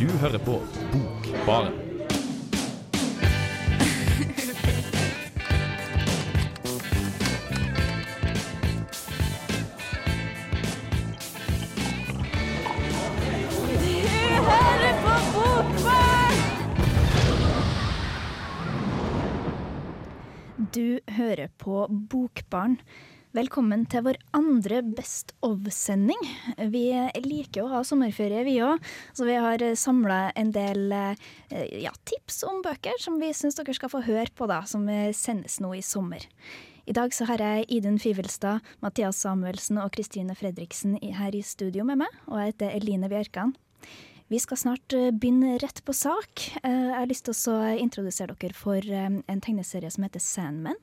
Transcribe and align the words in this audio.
Du 0.00 0.06
hører 0.08 0.38
på 0.38 0.52
Bokbaren. 0.92 1.72
Du 20.74 20.98
hører 21.08 21.48
på 21.58 21.86
Bokbarn. 22.10 22.78
Velkommen 23.30 23.84
til 23.86 24.02
vår 24.02 24.16
andre 24.34 24.80
Best 24.82 25.36
of-sending. 25.46 26.18
Vi 26.72 26.88
liker 27.22 27.62
å 27.62 27.68
ha 27.76 27.82
sommerferie, 27.86 28.40
vi 28.42 28.56
òg, 28.66 28.82
så 29.14 29.22
vi 29.28 29.36
har 29.38 29.62
samla 29.78 30.32
en 30.34 30.50
del 30.50 30.90
eh, 30.90 31.28
ja, 31.78 31.92
tips 32.10 32.40
om 32.48 32.58
bøker 32.64 32.98
som 32.98 33.20
vi 33.22 33.28
syns 33.30 33.54
dere 33.54 33.76
skal 33.76 33.92
få 33.92 34.00
høre 34.08 34.34
på, 34.34 34.48
da, 34.50 34.64
som 34.66 34.88
sendes 35.14 35.60
nå 35.62 35.70
i 35.78 35.82
sommer. 35.86 36.26
I 36.90 36.96
dag 36.96 37.14
så 37.14 37.28
har 37.30 37.38
jeg 37.38 37.68
Idun 37.76 38.00
Fivelstad, 38.02 38.66
Mathias 38.82 39.22
Samuelsen 39.22 39.78
og 39.78 39.92
Kristine 39.94 40.34
Fredriksen 40.34 40.98
her 40.98 41.30
i 41.30 41.44
studio 41.46 41.86
med 41.86 42.02
meg, 42.02 42.18
og 42.26 42.42
jeg 42.42 42.56
heter 42.56 42.74
Eline 42.80 43.12
Bjørkan. 43.14 43.54
Vi 44.30 44.42
skal 44.42 44.58
snart 44.58 44.98
eh, 44.98 45.12
begynne 45.14 45.54
rett 45.62 45.84
på 45.86 45.94
sak. 45.94 46.48
Eh, 46.64 46.82
Jeg 46.90 46.98
har 46.98 47.14
lyst 47.14 47.30
til 47.30 47.54
å 47.54 47.62
introdusere 47.78 48.34
dere 48.42 48.58
for 48.58 48.90
en 48.90 49.22
tegneserie 49.46 49.94
som 49.94 50.10
heter 50.10 50.18
Sandman. 50.18 50.82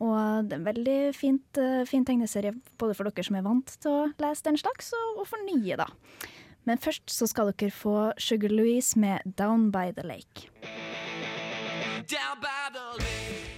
Og 0.00 0.48
det 0.48 0.56
er 0.56 0.60
en 0.60 0.66
veldig 0.66 0.98
fint, 1.14 1.60
fin 1.86 2.04
tegneserie 2.04 2.54
både 2.80 2.96
for 2.98 3.08
dere 3.08 3.26
som 3.26 3.38
er 3.38 3.46
vant 3.46 3.76
til 3.80 3.90
å 3.92 4.08
lese 4.22 4.46
den 4.48 4.58
slags, 4.58 4.90
og 5.14 5.26
for 5.28 5.38
nye, 5.46 5.78
da. 5.78 5.86
Men 6.64 6.80
først 6.80 7.12
så 7.12 7.28
skal 7.28 7.52
dere 7.52 7.70
få 7.70 8.12
Sugar 8.18 8.50
Louise 8.50 8.98
med 8.98 9.22
'Down 9.36 9.70
by 9.70 9.92
the 9.92 10.02
Lake'. 10.02 10.48
down 12.06 12.40
by 12.40 12.68
the 12.72 13.02
lake. 13.02 13.50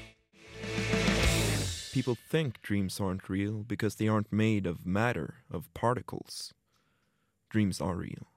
People 1.93 2.15
think 2.15 2.63
dreams 2.63 3.01
aren't 3.01 3.29
real 3.29 3.65
because 3.67 3.97
they 3.97 4.07
aren't 4.07 4.33
made 4.33 4.67
of 4.67 4.85
matter, 4.87 5.43
of 5.51 5.73
particles. 5.75 6.53
Dreams 7.51 7.81
are 7.81 7.97
real. 7.97 8.29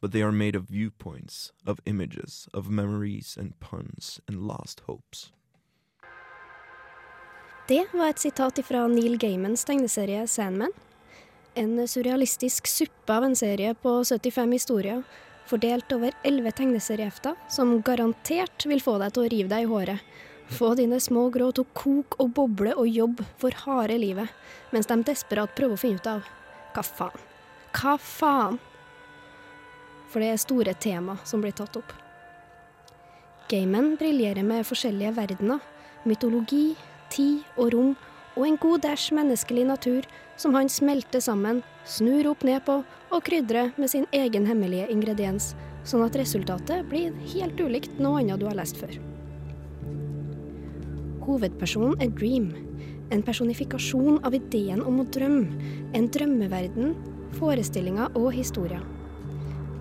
But 0.00 0.12
they 0.12 0.22
are 0.22 0.32
made 0.32 0.54
of 0.54 0.64
viewpoints, 0.64 1.52
of 1.66 1.80
images, 1.84 2.48
of 2.54 2.70
memories 2.70 3.36
and 3.38 3.58
puns 3.58 4.20
and 4.28 4.46
lost 4.46 4.80
hopes. 4.86 5.32
Det 7.66 7.82
var 7.92 8.12
et 8.12 8.20
sitat 8.22 8.60
fra 8.62 8.84
Neil 8.86 9.16
Gaimans 9.18 9.64
tegneserie 9.66 10.20
Sandman. 10.30 10.70
En 11.58 11.72
surrealistisk 11.88 12.68
suppe 12.70 13.10
av 13.10 13.24
en 13.26 13.34
serie 13.34 13.72
på 13.74 14.04
75 14.04 14.52
historier, 14.54 15.02
fordelt 15.50 15.90
over 15.96 16.14
11 16.22 16.52
tegneseriehefter, 16.60 17.34
som 17.50 17.80
garantert 17.82 18.68
vil 18.70 18.84
få 18.84 19.00
deg 19.02 19.16
til 19.16 19.24
å 19.24 19.32
rive 19.34 19.50
deg 19.50 19.66
i 19.66 19.68
håret. 19.72 20.06
Få 20.46 20.76
dine 20.78 21.00
små 21.02 21.26
grå 21.34 21.50
til 21.50 21.66
å 21.66 21.74
koke 21.74 22.22
og 22.22 22.32
boble 22.38 22.78
og 22.78 22.86
jobbe 22.86 23.26
for 23.42 23.58
harde 23.66 23.98
livet, 23.98 24.30
mens 24.70 24.86
de 24.86 25.02
desperat 25.02 25.58
prøver 25.58 25.74
å 25.74 25.82
finne 25.88 25.98
ut 25.98 26.10
av 26.14 26.32
hva 26.70 26.86
faen? 26.86 27.28
Hva 27.74 27.98
faen? 27.98 28.60
For 30.06 30.22
det 30.22 30.36
er 30.36 30.44
store 30.46 30.78
tema 30.78 31.18
som 31.26 31.42
blir 31.42 31.58
tatt 31.58 31.82
opp. 31.82 31.90
Gaiman 33.50 33.96
briljerer 33.98 34.46
med 34.46 34.68
forskjellige 34.70 35.18
verdener, 35.18 35.72
mytologi, 36.06 36.76
tid 37.12 37.44
og 37.56 37.72
rom 37.74 37.94
og 38.36 38.44
en 38.46 38.58
god 38.60 38.84
dæsj 38.84 39.12
menneskelig 39.16 39.64
natur 39.70 40.06
som 40.36 40.54
han 40.54 40.68
smelter 40.68 41.22
sammen, 41.24 41.62
snur 41.88 42.28
opp 42.32 42.44
ned 42.44 42.60
på 42.66 42.82
og 42.84 43.24
krydrer 43.24 43.72
med 43.80 43.90
sin 43.90 44.04
egen 44.12 44.46
hemmelige 44.48 44.90
ingrediens, 44.92 45.54
sånn 45.86 46.04
at 46.04 46.18
resultatet 46.18 46.84
blir 46.90 47.14
helt 47.32 47.60
ulikt 47.62 48.00
noe 48.02 48.20
annet 48.20 48.42
du 48.42 48.48
har 48.48 48.58
lest 48.58 48.78
før. 48.80 48.98
Hovedpersonen 51.26 51.96
er 52.02 52.12
Dream, 52.14 52.50
en 53.10 53.22
personifikasjon 53.22 54.20
av 54.26 54.34
ideen 54.36 54.82
om 54.82 55.00
å 55.00 55.06
drømme, 55.14 55.72
en 55.96 56.10
drømmeverden, 56.12 56.94
forestillinger 57.38 58.14
og 58.18 58.30
historier. 58.34 58.82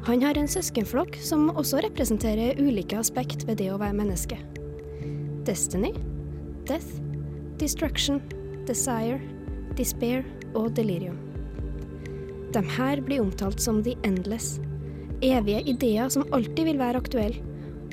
Han 0.06 0.22
har 0.22 0.38
en 0.38 0.50
søskenflokk 0.50 1.18
som 1.26 1.48
også 1.58 1.82
representerer 1.82 2.60
ulike 2.62 2.98
aspekt 3.02 3.48
ved 3.48 3.58
det 3.62 3.72
å 3.74 3.80
være 3.82 3.98
menneske. 3.98 4.38
Destiny, 5.46 5.92
Death, 6.70 7.02
Destruction, 7.60 8.20
Desire, 8.68 9.20
Despair 9.78 10.26
og 10.56 10.74
Delirium. 10.76 11.18
De 12.56 12.62
her 12.78 13.02
blir 13.04 13.24
omtalt 13.24 13.62
som 13.64 13.82
The 13.84 13.96
Endless, 14.08 14.58
evige 15.24 15.62
ideer 15.72 16.12
som 16.12 16.28
alltid 16.36 16.68
vil 16.70 16.80
være 16.80 17.00
aktuelle, 17.04 17.40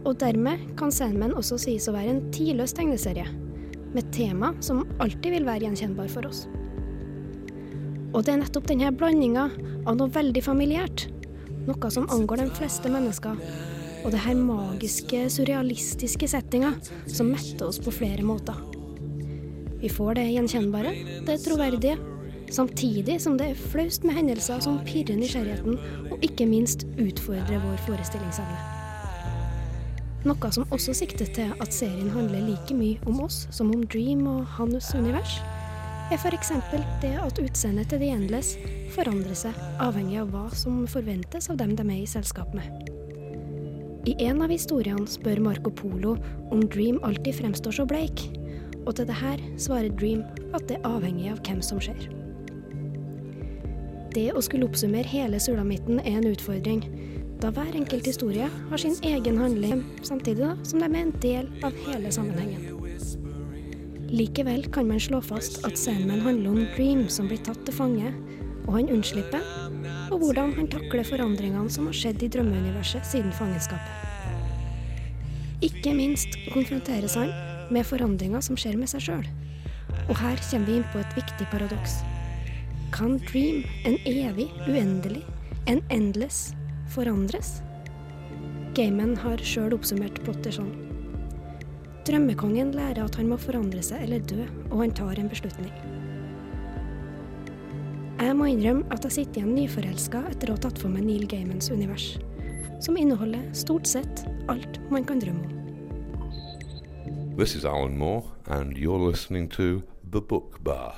og 0.02 0.18
dermed 0.18 0.58
kan 0.78 0.90
Sandman 0.90 1.36
også 1.38 1.60
sies 1.62 1.86
å 1.86 1.94
være 1.94 2.16
en 2.16 2.24
tidløs 2.34 2.74
tegneserie, 2.74 3.28
med 3.94 4.10
tema 4.14 4.50
som 4.64 4.82
alltid 5.02 5.36
vil 5.36 5.46
være 5.46 5.68
gjenkjennbar 5.68 6.10
for 6.10 6.26
oss. 6.26 6.46
Og 8.12 8.24
det 8.26 8.34
er 8.34 8.42
nettopp 8.42 8.66
denne 8.68 8.90
blandinga 8.98 9.48
av 9.86 9.96
noe 9.98 10.10
veldig 10.12 10.42
familiært, 10.44 11.06
noe 11.68 11.94
som 11.94 12.10
angår 12.10 12.42
de 12.42 12.50
fleste 12.58 12.90
mennesker, 12.90 13.38
og 14.02 14.10
det 14.10 14.26
her 14.26 14.34
magiske, 14.34 15.28
surrealistiske 15.30 16.26
settinga 16.34 16.74
som 17.06 17.30
metter 17.30 17.68
oss 17.70 17.78
på 17.82 17.94
flere 17.94 18.26
måter. 18.26 18.58
Vi 19.82 19.88
får 19.90 20.14
det 20.14 20.28
gjenkjennbare, 20.30 20.92
det 21.26 21.40
troverdige, 21.42 21.96
samtidig 22.54 23.16
som 23.20 23.34
det 23.38 23.48
er 23.50 23.62
flaust 23.72 24.04
med 24.06 24.14
hendelser 24.14 24.60
som 24.62 24.76
pirrer 24.86 25.18
nysgjerrigheten, 25.18 25.74
og 26.06 26.22
ikke 26.22 26.46
minst 26.46 26.84
utfordrer 27.02 27.58
vår 27.64 27.80
forestillingsevne. 27.88 28.60
Noe 30.22 30.50
som 30.54 30.68
også 30.70 30.94
sikter 30.94 31.26
til 31.34 31.50
at 31.58 31.74
serien 31.74 32.12
handler 32.14 32.44
like 32.46 32.76
mye 32.78 33.00
om 33.10 33.24
oss 33.24 33.48
som 33.50 33.72
om 33.74 33.82
Dream 33.90 34.22
og 34.30 34.44
hans 34.54 34.92
univers, 34.94 35.40
er 36.12 36.20
f.eks. 36.20 36.52
det 37.02 37.16
at 37.18 37.40
utseendet 37.42 37.90
til 37.90 38.04
The 38.04 38.12
Endless 38.14 38.52
forandrer 38.94 39.34
seg 39.34 39.58
avhengig 39.82 40.20
av 40.22 40.30
hva 40.30 40.44
som 40.54 40.84
forventes 40.86 41.50
av 41.50 41.58
dem 41.58 41.74
de 41.74 41.88
er 41.88 42.04
i 42.04 42.06
selskap 42.06 42.54
med. 42.54 42.86
I 44.06 44.14
en 44.28 44.46
av 44.46 44.54
historiene 44.54 45.10
spør 45.10 45.42
Marco 45.42 45.74
Polo 45.74 46.14
om 46.54 46.62
Dream 46.70 47.02
alltid 47.02 47.40
fremstår 47.40 47.80
så 47.80 47.88
bleik, 47.90 48.28
og 48.86 48.96
til 48.96 49.06
det 49.08 49.16
her 49.18 49.40
svarer 49.60 49.92
Dream 50.00 50.24
at 50.54 50.66
det 50.68 50.78
er 50.80 50.88
avhengig 50.88 51.30
av 51.32 51.40
hvem 51.46 51.62
som 51.64 51.80
ser. 51.82 52.08
Det 54.12 54.28
å 54.36 54.42
skulle 54.44 54.66
oppsummere 54.68 55.08
hele 55.08 55.40
sulamitten 55.40 56.02
er 56.02 56.18
en 56.18 56.28
utfordring, 56.28 56.82
da 57.40 57.50
hver 57.54 57.72
enkelt 57.74 58.06
historie 58.06 58.48
har 58.68 58.78
sin 58.78 58.98
egen 59.08 59.38
handling, 59.40 59.80
samtidig 60.04 60.44
da, 60.44 60.52
som 60.68 60.82
de 60.82 60.90
er 60.90 61.00
en 61.00 61.14
del 61.24 61.48
av 61.64 61.78
hele 61.88 62.12
sammenhengen. 62.14 62.68
Likevel 64.12 64.66
kan 64.74 64.86
man 64.90 65.00
slå 65.00 65.22
fast 65.24 65.62
at 65.64 65.78
Sandman 65.80 66.20
handler 66.20 66.52
om 66.52 66.66
Dream 66.76 67.06
som 67.08 67.30
blir 67.30 67.40
tatt 67.42 67.62
til 67.64 67.74
fange, 67.74 68.12
og 68.66 68.76
han 68.76 68.90
unnslipper, 68.92 69.42
og 70.12 70.20
hvordan 70.20 70.52
han 70.58 70.68
takler 70.70 71.08
forandringene 71.08 71.72
som 71.72 71.88
har 71.88 71.96
skjedd 71.96 72.22
i 72.22 72.28
drømmeuniverset 72.36 73.08
siden 73.08 73.32
fangenskapet. 73.34 74.10
Ikke 75.62 75.94
minst 75.96 76.36
konfronteres 76.52 77.16
han 77.16 77.32
med 77.70 77.86
forandringer 77.86 78.42
som 78.44 78.58
skjer 78.58 78.78
med 78.80 78.90
seg 78.90 79.04
sjøl. 79.06 79.26
Og 80.08 80.16
her 80.18 80.40
kommer 80.48 80.68
vi 80.68 80.78
inn 80.78 80.88
på 80.92 81.02
et 81.02 81.16
viktig 81.18 81.46
paradoks. 81.52 82.00
Kan 82.92 83.18
Dream, 83.30 83.62
en 83.88 83.98
evig, 84.08 84.48
uendelig, 84.66 85.22
en 85.70 85.80
endless, 85.94 86.52
forandres? 86.92 87.60
Gaiman 88.76 89.14
har 89.20 89.40
sjøl 89.44 89.76
oppsummert 89.76 90.20
plotter 90.24 90.54
sånn. 90.58 90.72
Drømmekongen 92.08 92.72
lærer 92.74 93.04
at 93.04 93.16
han 93.20 93.28
må 93.30 93.38
forandre 93.38 93.82
seg 93.84 94.06
eller 94.06 94.24
dø, 94.26 94.42
og 94.72 94.78
han 94.82 94.94
tar 94.96 95.20
en 95.20 95.30
beslutning. 95.30 95.72
Jeg 98.22 98.36
må 98.38 98.48
innrømme 98.48 98.86
at 98.94 99.06
jeg 99.06 99.16
sitter 99.16 99.42
igjen 99.42 99.56
nyforelska 99.56 100.22
etter 100.30 100.50
å 100.50 100.56
ha 100.56 100.64
tatt 100.66 100.82
for 100.82 100.92
meg 100.92 101.06
Neil 101.06 101.26
Gaimans 101.30 101.70
univers, 101.72 102.12
som 102.82 102.98
inneholder 102.98 103.48
stort 103.56 103.88
sett 103.90 104.24
alt 104.52 104.80
man 104.92 105.06
kan 105.06 105.22
drømme 105.22 105.46
om. 105.48 105.61
This 107.34 107.54
is 107.54 107.64
Alan 107.64 107.96
Moore, 107.96 108.24
and 108.46 108.76
you're 108.76 109.10
listening 109.10 109.48
to 109.48 109.82
The 110.10 110.20
Book 110.20 110.60
Bar. 110.60 110.94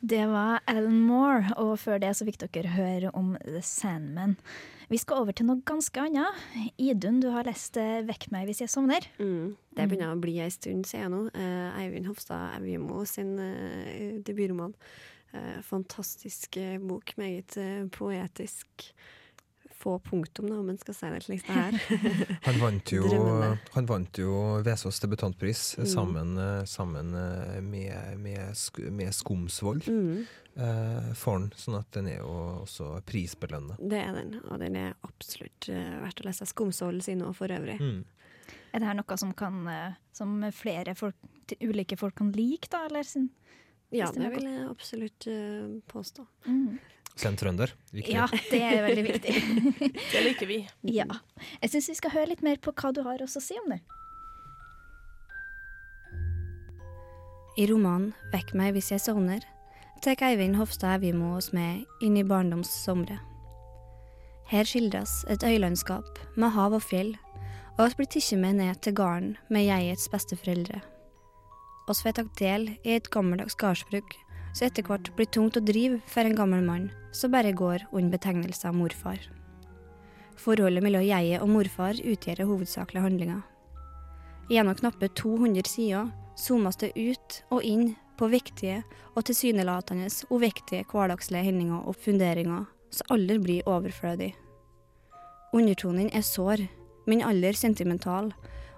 Det 0.00 0.26
var 0.26 0.60
Alan 0.66 0.98
Moore, 0.98 1.44
og 1.56 1.78
før 1.78 2.00
det 2.02 2.10
så 2.18 2.26
fikk 2.26 2.40
dere 2.42 2.72
høre 2.74 3.12
om 3.14 3.36
The 3.44 3.62
Sandman. 3.62 4.34
Vi 4.90 4.98
skal 4.98 5.22
over 5.22 5.32
til 5.32 5.46
noe 5.46 5.62
ganske 5.62 6.02
annet. 6.02 6.42
Idun, 6.74 7.20
du 7.22 7.30
har 7.30 7.46
lest 7.46 7.78
eh, 7.78 8.02
'Vekk 8.02 8.32
meg 8.34 8.50
hvis 8.50 8.64
jeg 8.64 8.72
sovner'. 8.74 9.06
Mm, 9.22 9.54
det 9.76 9.88
begynner 9.88 10.10
å 10.10 10.18
bli 10.18 10.40
ei 10.42 10.50
stund 10.50 10.90
siden 10.90 11.14
nå. 11.14 11.22
Uh, 11.38 11.70
Eivind 11.78 12.10
Hofstad 12.10 12.58
Evjemo 12.58 13.04
sin 13.06 13.38
uh, 13.38 14.18
debutroman. 14.26 14.74
Uh, 15.30 15.62
fantastisk 15.62 16.58
bok, 16.82 17.14
meget 17.16 17.54
poetisk. 17.94 18.90
Få 19.82 19.96
punktum, 19.98 20.46
da, 20.46 20.60
om 20.62 20.68
en 20.70 20.78
skal 20.78 20.94
si 20.94 21.08
det 21.10 21.22
slik 21.24 21.42
det 21.48 21.56
er. 21.58 22.36
Han 22.46 22.60
vant 22.62 22.92
jo, 22.94 23.02
han 23.74 23.88
vant 23.90 24.20
jo 24.22 24.34
Vesaas 24.62 25.00
debutantpris 25.02 25.62
Mm. 25.82 25.86
sammen, 25.90 26.36
eh, 26.38 26.62
sammen 26.70 27.10
eh, 27.18 27.58
med, 27.66 28.18
med, 28.22 28.54
med 28.94 29.10
Skomsvold. 29.16 29.88
Mm. 29.90 30.22
eh, 30.54 31.10
for 31.18 31.38
den, 31.40 31.50
sånn 31.58 31.78
at 31.80 31.90
den 31.96 32.06
er 32.12 32.20
jo 32.20 32.30
også 32.62 32.92
prisbelønna. 33.08 33.74
Det 33.80 33.98
er 34.04 34.12
den, 34.20 34.36
og 34.46 34.60
den 34.62 34.76
er 34.78 34.94
absolutt 35.08 35.66
eh, 35.72 35.98
verdt 36.04 36.22
å 36.22 36.28
lese. 36.28 36.46
Skomsvold 36.52 37.02
sin 37.02 37.24
òg, 37.26 37.34
for 37.40 37.50
øvrig. 37.50 37.78
Mm. 37.82 38.04
Er 38.72 38.80
det 38.80 38.86
her 38.88 38.96
noe 39.02 39.18
som, 39.20 39.34
kan, 39.36 39.58
eh, 39.68 39.98
som 40.14 40.38
flere 40.54 40.94
folk, 40.96 41.18
til 41.50 41.72
ulike 41.72 41.98
folk 41.98 42.14
kan 42.22 42.30
like, 42.38 42.70
da? 42.70 42.84
Eller 42.86 43.02
sin, 43.08 43.30
Ja, 43.92 44.06
det 44.14 44.30
vil 44.32 44.46
jeg 44.48 44.68
absolutt 44.70 45.26
eh, 45.26 45.66
påstå. 45.90 46.24
mm. 46.46 46.78
Så 47.16 47.28
en 47.28 47.36
trønder. 47.36 47.72
Viktig. 47.92 48.14
Ja, 48.14 48.26
det 48.50 48.60
er 48.64 48.82
veldig 48.86 49.02
viktig. 49.04 49.34
Det 50.12 50.22
liker 50.24 50.48
vi. 50.48 50.62
ja. 50.96 51.08
Jeg 51.60 51.74
syns 51.74 51.90
vi 51.92 51.98
skal 51.98 52.14
høre 52.14 52.30
litt 52.32 52.44
mer 52.46 52.60
på 52.62 52.72
hva 52.72 52.92
du 52.94 53.02
har 53.04 53.22
også 53.22 53.42
å 53.42 53.44
si 53.44 53.58
om 53.60 53.74
det. 53.74 53.82
I 57.60 57.66
romanen 57.68 58.14
'Vekk 58.32 58.54
meg 58.56 58.72
hvis 58.72 58.94
jeg 58.94 59.04
sovner' 59.04 59.44
tar 60.02 60.22
Eivind 60.24 60.56
Hofstad 60.56 60.96
Evjemo 60.96 61.36
oss 61.36 61.52
med 61.52 61.84
inn 62.02 62.16
i 62.16 62.24
barndomssomre. 62.24 63.18
Her 64.50 64.64
skildres 64.66 65.20
et 65.30 65.44
øylandskap 65.46 66.18
med 66.34 66.50
hav 66.56 66.74
og 66.74 66.82
fjell, 66.82 67.12
og 67.76 67.84
oss 67.86 67.94
blir 67.94 68.08
tatt 68.10 68.32
med 68.40 68.58
ned 68.58 68.80
til 68.82 68.96
gården 68.98 69.36
med 69.48 69.64
jegets 69.68 70.08
besteforeldre. 70.08 70.80
Vi 71.86 71.94
får 71.94 72.16
tatt 72.18 72.34
del 72.40 72.66
i 72.82 72.96
et 72.96 73.10
gammeldags 73.10 73.54
gardsbruk, 73.54 74.16
som 74.52 74.66
etter 74.66 74.84
hvert 74.86 75.10
blir 75.16 75.30
tungt 75.32 75.56
å 75.56 75.64
drive 75.64 76.00
for 76.06 76.26
en 76.26 76.36
gammel 76.36 76.64
mann 76.64 76.90
som 77.12 77.32
bare 77.32 77.52
går 77.56 77.86
under 77.90 78.12
betegnelsen 78.16 78.76
morfar. 78.76 79.20
Forholdet 80.36 80.84
mellom 80.84 81.04
jeget 81.04 81.42
og 81.42 81.50
morfar 81.52 81.98
utgjør 81.98 82.44
hovedsakelig 82.48 83.02
handlinga. 83.04 83.40
Gjennom 84.50 84.76
knappe 84.78 85.08
200 85.16 85.68
sider 85.70 86.10
zoomes 86.36 86.78
det 86.80 86.92
ut 86.96 87.42
og 87.52 87.64
inn 87.64 87.94
på 88.18 88.28
viktige 88.32 88.82
og 89.14 89.24
tilsynelatende 89.28 90.08
uviktige 90.30 90.86
hverdagslige 90.90 91.48
hendinger 91.48 91.84
og 91.88 91.96
funderinger 91.96 92.66
som 92.92 93.14
aldri 93.14 93.38
blir 93.40 93.68
overflødig. 93.68 94.32
Undertonen 95.52 96.10
er 96.12 96.24
sår, 96.24 96.64
men 97.06 97.24
aldri 97.26 97.52
sentimental, 97.56 98.32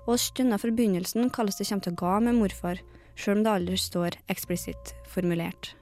og 0.04 0.20
stunder 0.20 0.60
fra 0.60 0.72
begynnelsen 0.74 1.30
kalles 1.32 1.58
det 1.58 1.68
kommer 1.68 1.86
til 1.86 1.94
å 1.94 2.00
gå 2.02 2.14
med 2.26 2.38
morfar, 2.38 2.80
sjøl 3.14 3.38
om 3.38 3.44
det 3.46 3.52
aldri 3.52 3.78
står 3.80 4.18
eksplisitt 4.32 4.94
formulert. 5.10 5.74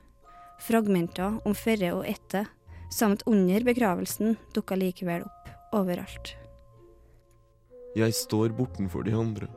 Fragmenter 0.62 1.40
om 1.48 1.56
førre 1.58 1.94
og 1.96 2.06
etter, 2.08 2.46
samt 2.92 3.24
under 3.26 3.64
begravelsen, 3.66 4.36
dukker 4.54 4.78
likevel 4.78 5.24
opp 5.26 5.50
overalt. 5.74 6.36
Jeg 7.96 8.14
står 8.16 8.54
bortenfor 8.56 9.04
de 9.04 9.16
andre. 9.16 9.48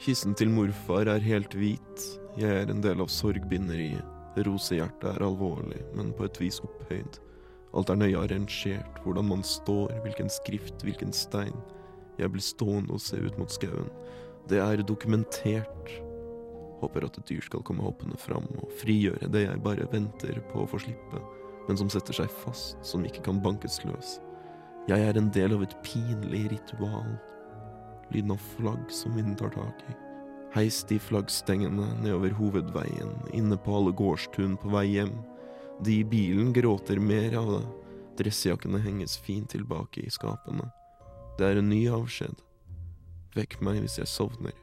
Kissen 0.00 0.36
til 0.36 0.52
morfar 0.52 1.08
er 1.08 1.24
helt 1.24 1.56
hvit, 1.56 2.06
jeg 2.36 2.62
er 2.62 2.70
en 2.72 2.82
del 2.84 3.00
av 3.00 3.12
sorgbinderiet. 3.12 4.04
Rosehjertet 4.44 5.08
er 5.14 5.24
alvorlig, 5.24 5.80
men 5.96 6.12
på 6.12 6.26
et 6.26 6.40
vis 6.40 6.60
opphøyd. 6.60 7.16
Alt 7.76 7.92
er 7.92 7.98
nøye 8.00 8.20
arrangert, 8.20 9.00
hvordan 9.04 9.30
man 9.30 9.44
står, 9.44 9.94
hvilken 10.04 10.28
skrift, 10.32 10.84
hvilken 10.84 11.12
stein. 11.16 11.56
Jeg 12.20 12.32
blir 12.32 12.44
stående 12.44 12.96
og 12.96 13.00
se 13.04 13.20
ut 13.20 13.36
mot 13.40 13.52
skauen. 13.52 13.88
Det 14.48 14.60
er 14.60 14.84
dokumentert. 14.84 15.96
Håper 16.82 17.06
at 17.06 17.18
et 17.18 17.28
dyr 17.30 17.44
skal 17.44 17.64
komme 17.64 17.84
hoppende 17.86 18.18
fram 18.20 18.46
og 18.60 18.72
frigjøre 18.82 19.30
det 19.32 19.46
jeg 19.46 19.62
bare 19.64 19.88
venter 19.92 20.40
på 20.50 20.62
å 20.62 20.68
få 20.68 20.80
slippe, 20.82 21.22
men 21.66 21.78
som 21.80 21.90
setter 21.90 22.16
seg 22.16 22.32
fast, 22.44 22.76
som 22.84 23.04
ikke 23.06 23.24
kan 23.26 23.40
bankes 23.42 23.80
løs. 23.86 24.18
Jeg 24.86 25.02
er 25.02 25.18
en 25.18 25.30
del 25.34 25.56
av 25.56 25.64
et 25.64 25.76
pinlig 25.82 26.44
ritual. 26.52 27.16
Lyden 28.14 28.36
av 28.36 28.42
flagg 28.54 28.84
som 28.94 29.16
vinden 29.16 29.38
tar 29.38 29.50
tak 29.56 29.80
i. 29.90 29.96
Heist 30.54 30.86
de 30.88 30.98
flaggstengene 31.02 31.88
nedover 32.04 32.36
hovedveien, 32.38 33.10
inne 33.34 33.58
på 33.60 33.74
alle 33.76 33.94
gårdstun 33.96 34.54
på 34.62 34.70
vei 34.72 34.86
hjem. 34.92 35.16
De 35.84 35.98
i 36.00 36.06
bilen 36.06 36.52
gråter 36.56 37.02
mer 37.02 37.34
av 37.40 37.50
det. 37.56 37.64
Dressjakkene 38.22 38.80
henges 38.80 39.18
fint 39.20 39.50
tilbake 39.52 40.06
i 40.06 40.12
skapene. 40.12 40.70
Det 41.36 41.50
er 41.50 41.60
en 41.60 41.68
ny 41.68 41.82
avskjed. 41.92 42.38
Vekk 43.36 43.58
meg 43.66 43.82
hvis 43.82 43.98
jeg 44.00 44.08
sovner. 44.08 44.54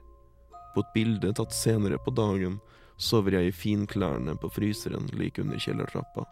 På 0.74 0.82
et 0.82 0.94
bilde 0.94 1.34
tatt 1.38 1.54
senere 1.54 2.00
på 2.02 2.14
dagen 2.16 2.60
sover 2.98 3.38
jeg 3.38 3.50
i 3.50 3.56
finklærne 3.56 4.36
på 4.42 4.50
fryseren 4.54 5.10
like 5.18 5.42
under 5.42 5.60
kjellertrappa, 5.62 6.26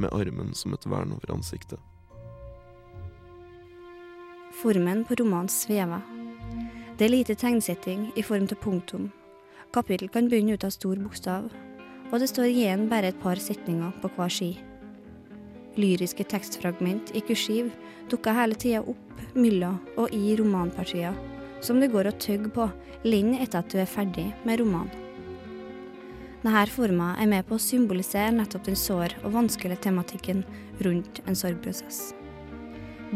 med 0.00 0.12
armen 0.12 0.52
som 0.54 0.74
et 0.76 0.86
vern 0.88 1.14
over 1.16 1.32
ansiktet. 1.32 1.80
Formen 4.56 5.04
på 5.04 5.16
romanen 5.20 5.48
svever. 5.52 6.00
Det 6.96 7.04
er 7.04 7.12
lite 7.12 7.36
tegnsetting 7.36 8.10
i 8.16 8.24
form 8.24 8.46
til 8.48 8.56
punktum. 8.60 9.10
Kapittel 9.72 10.08
kan 10.08 10.30
begynne 10.30 10.56
ut 10.56 10.64
av 10.64 10.72
stor 10.72 10.96
bokstav, 10.96 11.50
og 12.12 12.20
det 12.20 12.30
står 12.30 12.48
igjen 12.48 12.86
bare 12.88 13.10
et 13.12 13.20
par 13.20 13.40
setninger 13.40 13.92
på 14.00 14.10
hver 14.16 14.32
ski. 14.32 14.50
Lyriske 15.76 16.24
tekstfragment 16.24 17.12
i 17.12 17.20
kursiv 17.20 17.68
dukker 18.08 18.36
hele 18.36 18.56
tida 18.56 18.80
opp 18.80 19.36
mellom 19.36 19.76
og 20.00 20.14
i 20.16 20.36
romanpartier, 20.38 21.12
som 21.64 21.80
det 21.80 21.90
går 21.92 22.10
å 22.10 22.18
tygge 22.20 22.52
på 22.52 22.68
lenge 23.06 23.40
etter 23.42 23.62
at 23.62 23.72
du 23.72 23.80
er 23.80 23.90
ferdig 23.90 24.28
med 24.44 24.60
romanen. 24.60 25.02
Denne 26.46 26.66
forma 26.70 27.14
er 27.18 27.26
med 27.26 27.46
på 27.48 27.56
å 27.56 27.62
symbolisere 27.62 28.30
nettopp 28.34 28.68
den 28.68 28.78
sår 28.78 29.16
og 29.24 29.32
vanskelige 29.34 29.82
tematikken 29.88 30.44
rundt 30.84 31.18
en 31.26 31.38
sorgprosess. 31.38 32.12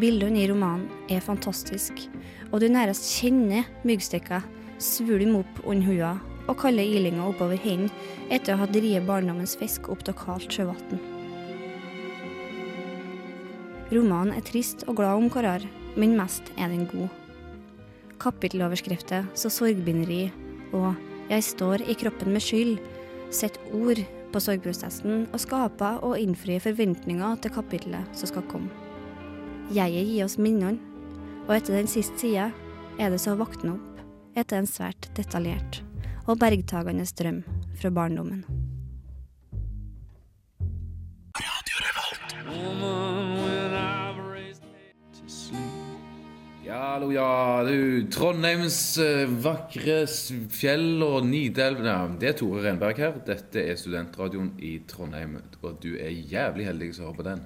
Bildene 0.01 0.41
i 0.43 0.49
romanen 0.51 0.89
er 1.11 1.23
fantastisk, 1.23 2.09
og 2.51 2.59
du 2.63 2.67
nærmest 2.71 3.07
kjenner 3.21 3.69
myggstikka 3.87 4.41
svulme 4.83 5.45
opp 5.45 5.63
under 5.63 5.87
hua 5.87 6.13
og 6.49 6.59
kalde 6.59 6.83
ilinga 6.83 7.29
oppover 7.31 7.61
hendene 7.61 7.95
etter 8.35 8.57
å 8.57 8.65
ha 8.65 8.71
driet 8.71 9.07
barndommens 9.07 9.55
fisk 9.61 9.91
opp 9.93 10.03
til 10.07 10.17
kaldt 10.19 10.51
sjøvann. 10.51 11.03
Romanen 13.91 14.35
er 14.35 14.47
trist 14.47 14.87
og 14.89 14.99
glad 14.99 15.19
om 15.19 15.31
hverandre, 15.31 15.71
men 15.99 16.19
mest 16.19 16.51
er 16.57 16.71
den 16.71 16.87
god. 16.91 17.20
Kapitteloverskrifter 18.21 19.25
så 19.35 19.49
sorgbinderi 19.49 20.31
og 20.73 20.95
'Jeg 21.31 21.45
står 21.45 21.89
i 21.89 21.95
kroppen 21.95 22.33
med 22.33 22.41
skyld' 22.41 22.81
setter 23.31 23.61
ord 23.73 24.01
på 24.33 24.41
sorgprosessen 24.41 25.27
og 25.33 25.41
skaper 25.41 26.03
og 26.05 26.19
innfrir 26.19 26.61
forventninger 26.61 27.37
til 27.43 27.51
kapittelet 27.51 28.05
som 28.13 28.29
skal 28.29 28.43
komme. 28.51 28.71
Jeget 29.75 30.07
gir 30.07 30.25
oss 30.25 30.39
minnene, 30.39 30.79
og 31.49 31.57
etter 31.57 31.77
den 31.77 31.87
siste 31.87 32.19
sida 32.19 32.51
er 32.99 33.11
det 33.11 33.21
så 33.21 33.35
å 33.35 33.41
våkne 33.41 33.77
opp 33.79 34.37
etter 34.37 34.59
en 34.59 34.67
svært 34.67 35.11
detaljert 35.17 35.83
og 36.27 36.39
bergtagende 36.39 37.07
drøm 37.19 37.45
fra 37.81 37.91
barndommen. 37.91 38.45
Ja, 41.41 43.00
hallo, 46.91 47.13
ja, 47.13 47.63
du. 47.67 48.07
Trondheims 48.11 48.99
eh, 48.99 49.29
vakre 49.45 50.03
fjell 50.51 51.03
og 51.07 51.23
Nidelv 51.29 51.85
ja, 51.87 52.01
Det 52.19 52.33
er 52.33 52.37
Tore 52.41 52.65
Renberg 52.65 52.99
her. 52.99 53.17
Dette 53.27 53.63
er 53.63 53.79
studentradioen 53.79 54.53
i 54.59 54.79
Trondheim. 54.91 55.39
Og 55.63 55.79
du 55.83 55.93
er 55.95 56.11
jævlig 56.11 56.67
heldig 56.67 56.93
som 56.97 57.07
hører 57.09 57.19
på 57.21 57.27
den. 57.29 57.45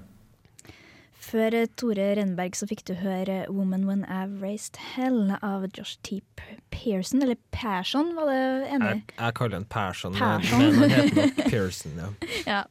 Før 1.24 1.56
eh, 1.60 1.68
Tore 1.76 2.08
Renberg 2.18 2.56
så 2.56 2.68
fikk 2.70 2.86
du 2.88 2.94
høre 3.00 3.44
'Woman 3.50 3.84
When 3.88 4.06
I've 4.08 4.40
Raised 4.42 4.80
Hell' 4.94 5.36
av 5.42 5.66
Josh 5.76 5.98
T. 6.02 6.22
Pearson, 6.70 7.22
eller 7.22 7.36
Persson, 7.52 8.14
var 8.16 8.30
det 8.32 8.40
enig? 8.76 8.88
Jeg, 8.88 9.02
jeg 9.18 9.34
kaller 9.34 9.58
den 9.58 9.68
Persson, 9.68 10.12
men 10.12 10.20
Persson. 10.20 10.58
men 10.58 10.74
han 10.80 10.90
heter 10.90 11.20
nok 11.20 11.44
Pearson. 11.50 12.00
Ja. 12.00 12.08
Ja. 12.54 12.62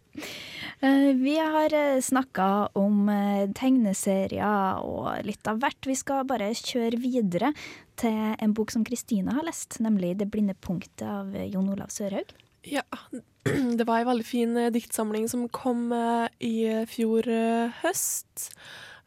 Eh, 0.83 1.13
Vi 1.15 1.37
har 1.39 2.01
snakka 2.01 2.69
om 2.73 3.09
eh, 3.09 3.47
tegneserier 3.55 4.81
og 4.83 5.23
litt 5.23 5.47
av 5.47 5.61
hvert. 5.63 5.79
Vi 5.87 5.95
skal 5.95 6.25
bare 6.27 6.49
kjøre 6.59 6.99
videre 6.99 7.53
til 7.95 8.17
en 8.35 8.55
bok 8.57 8.73
som 8.73 8.83
Kristine 8.83 9.31
har 9.31 9.47
lest, 9.47 9.79
nemlig 9.79 10.17
'Det 10.17 10.27
blinde 10.27 10.55
punktet' 10.59 11.07
av 11.07 11.35
eh, 11.35 11.47
Jon 11.47 11.69
Olav 11.71 11.87
Sørhaug. 11.87 12.35
Ja, 12.67 12.83
det 13.77 13.87
var 13.87 14.01
ei 14.01 14.09
veldig 14.11 14.25
fin 14.27 14.57
eh, 14.57 14.71
diktsamling 14.75 15.29
som 15.29 15.47
kom 15.47 15.91
eh, 15.95 16.27
i 16.41 16.83
fjor 16.91 17.31
eh, 17.31 17.71
høst. 17.79 18.51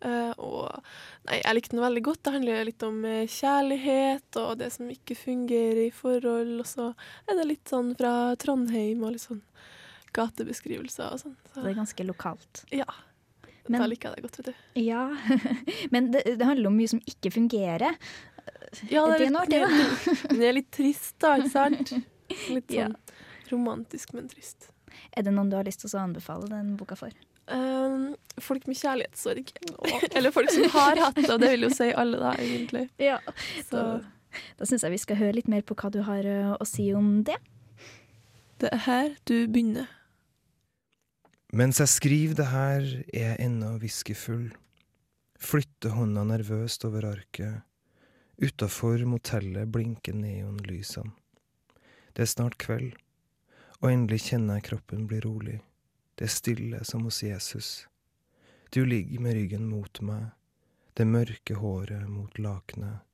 Eh, 0.01 0.33
og 0.39 0.81
nei, 1.29 1.43
jeg 1.43 1.55
likte 1.57 1.77
den 1.77 1.85
veldig 1.85 2.05
godt. 2.09 2.23
Det 2.25 2.37
handler 2.39 2.65
litt 2.65 2.83
om 2.89 3.05
eh, 3.05 3.29
kjærlighet 3.29 4.41
og 4.41 4.59
det 4.65 4.73
som 4.73 4.89
ikke 4.89 5.17
fungerer 5.17 5.87
i 5.91 5.93
forhold. 5.93 6.57
Og 6.61 6.67
så 6.73 6.95
er 7.29 7.37
det 7.37 7.51
litt 7.53 7.69
sånn 7.69 7.93
fra 8.01 8.33
Trondheim 8.41 9.05
og 9.05 9.13
litt 9.13 9.29
sånn 9.29 9.45
gatebeskrivelser 10.15 11.13
og 11.13 11.21
sånn. 11.21 11.37
Så 11.53 11.63
det 11.63 11.73
er 11.73 11.79
ganske 11.81 12.07
lokalt. 12.07 12.65
Ja. 12.73 12.87
Men- 13.69 13.81
da 13.83 13.87
liker 13.91 14.13
jeg 14.15 14.17
det 14.17 14.23
godt, 14.29 14.39
vet 14.39 14.47
du. 14.53 14.81
Ja, 14.81 15.09
men 15.91 16.11
det, 16.13 16.23
det 16.39 16.47
handler 16.47 16.69
om 16.71 16.77
mye 16.79 16.89
som 16.89 17.01
ikke 17.07 17.33
fungerer. 17.35 17.97
Ja, 18.91 19.07
Det 19.11 19.15
er 19.17 19.31
litt- 19.31 19.33
er 19.33 19.41
artig, 19.41 19.61
da. 19.63 20.37
det, 20.37 20.45
er 20.49 20.53
litt 20.55 20.71
trist, 20.71 21.17
da, 21.19 21.37
ikke 21.41 21.51
sant? 21.51 21.93
Litt 22.51 22.71
Ja. 22.75 22.87
sånn 22.89 22.97
romantisk, 23.53 24.13
men 24.15 24.29
trist. 24.29 24.69
Er 25.17 25.23
det 25.23 25.33
noen 25.35 25.51
du 25.51 25.57
har 25.57 25.65
lyst 25.67 25.81
til 25.83 25.91
å 25.95 26.01
anbefale 26.03 26.49
den 26.51 26.77
boka 26.77 26.97
for? 26.99 27.11
Um, 27.49 28.17
folk 28.43 28.67
med 28.67 28.75
kjærlighetssorg. 28.77 29.53
Eller 30.19 30.33
folk 30.35 30.51
som 30.51 30.65
har 30.75 30.99
hatt 30.99 31.15
det, 31.19 31.29
og 31.31 31.39
det 31.41 31.51
vil 31.53 31.67
jo 31.69 31.71
si 31.75 31.91
alle, 31.95 32.19
da, 32.19 32.33
egentlig. 32.43 32.89
Ja. 32.99 33.19
Så 33.69 33.77
Da, 33.79 34.01
da 34.59 34.67
syns 34.67 34.83
jeg 34.83 34.91
vi 34.97 34.99
skal 34.99 35.17
høre 35.21 35.37
litt 35.39 35.47
mer 35.49 35.63
på 35.63 35.77
hva 35.79 35.91
du 35.95 36.01
har 36.07 36.27
å 36.59 36.67
si 36.67 36.89
om 36.95 37.23
det. 37.25 37.37
det 38.59 38.73
er 38.73 38.83
her 38.89 39.15
du 39.31 39.47
begynner. 39.47 39.87
Mens 41.55 41.79
jeg 41.79 41.89
skriver 41.93 42.35
det 42.35 42.49
her, 42.51 42.87
er 43.15 43.29
jeg 43.31 43.45
ennå 43.45 43.77
whiskyfull. 43.79 44.49
Flytter 45.39 45.95
hånda 45.95 46.25
nervøst 46.27 46.85
over 46.89 47.07
arket. 47.13 47.63
Utafor 48.43 49.05
motellet 49.07 49.71
blinker 49.71 50.17
neonlysene. 50.17 51.15
Det 52.17 52.25
er 52.25 52.33
snart 52.33 52.57
kveld, 52.59 52.95
og 53.79 53.91
endelig 53.93 54.31
kjenner 54.31 54.59
jeg 54.59 54.67
kroppen 54.71 55.07
bli 55.07 55.21
rolig. 55.21 55.59
Det 56.17 56.25
er 56.27 56.33
stille 56.33 56.81
som 56.89 57.05
hos 57.05 57.23
Jesus. 57.23 57.87
Du 58.73 58.85
ligger 58.85 59.21
med 59.21 59.37
ryggen 59.37 59.69
mot 59.69 60.01
meg, 60.01 60.31
det 60.97 61.07
mørke 61.07 61.59
håret 61.61 62.09
mot 62.09 62.41
lakenet, 62.41 63.05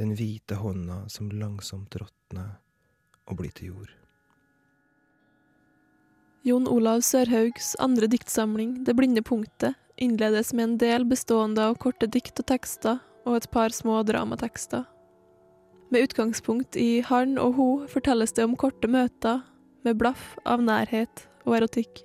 den 0.00 0.16
hvite 0.16 0.56
hånda 0.58 1.04
som 1.12 1.28
langsomt 1.30 1.94
råtner 2.00 2.56
og 3.28 3.38
blir 3.38 3.52
til 3.54 3.76
jord. 3.76 3.92
Jon 6.44 6.66
Olav 6.68 7.00
Sørhaugs 7.00 7.70
andre 7.80 8.04
diktsamling, 8.04 8.84
Det 8.84 8.92
blinde 8.92 9.22
punktet, 9.22 9.78
innledes 9.96 10.52
med 10.52 10.64
en 10.64 10.76
del 10.78 11.06
bestående 11.08 11.62
av 11.64 11.78
korte 11.80 12.04
dikt 12.04 12.36
og 12.42 12.44
tekster 12.50 12.98
og 13.24 13.38
et 13.38 13.46
par 13.50 13.72
små 13.72 14.02
dramatekster. 14.04 14.84
Med 15.88 16.04
utgangspunkt 16.04 16.76
i 16.76 17.00
Han 17.00 17.38
og 17.40 17.54
Ho 17.56 17.68
fortelles 17.88 18.36
det 18.36 18.44
om 18.44 18.58
korte 18.60 18.90
møter 18.92 19.40
med 19.88 19.96
blaff 19.96 20.34
av 20.44 20.60
nærhet 20.60 21.24
og 21.46 21.56
erotikk. 21.62 22.02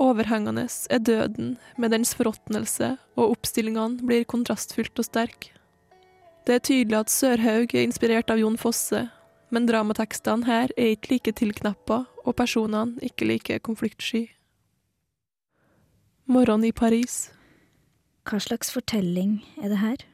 Overhengende 0.00 0.64
er 0.88 1.04
døden 1.04 1.58
med 1.76 1.92
dens 1.92 2.14
forråtnelse, 2.16 2.96
og 3.20 3.36
oppstillingene 3.36 4.00
blir 4.00 4.24
kontrastfylt 4.24 4.96
og 4.96 5.04
sterk. 5.04 5.50
Det 6.48 6.56
er 6.56 6.64
tydelig 6.64 7.02
at 7.02 7.12
Sørhaug 7.12 7.68
er 7.74 7.84
inspirert 7.84 8.32
av 8.32 8.40
Jon 8.40 8.56
Fosse, 8.56 9.10
men 9.54 9.68
dramatekstene 9.70 10.48
her 10.48 10.72
er 10.74 10.96
ikke 10.96 11.12
like 11.12 11.32
tilknappa, 11.38 12.00
og 12.26 12.34
personene 12.34 12.98
ikke 13.06 13.28
like 13.28 13.58
konfliktsky. 13.62 14.26
Morgen 16.26 16.64
i 16.66 16.72
Paris. 16.72 17.28
Hva 18.26 18.40
slags 18.40 18.72
fortelling 18.74 19.36
er 19.62 19.70
det 19.70 19.78
her? 19.78 20.04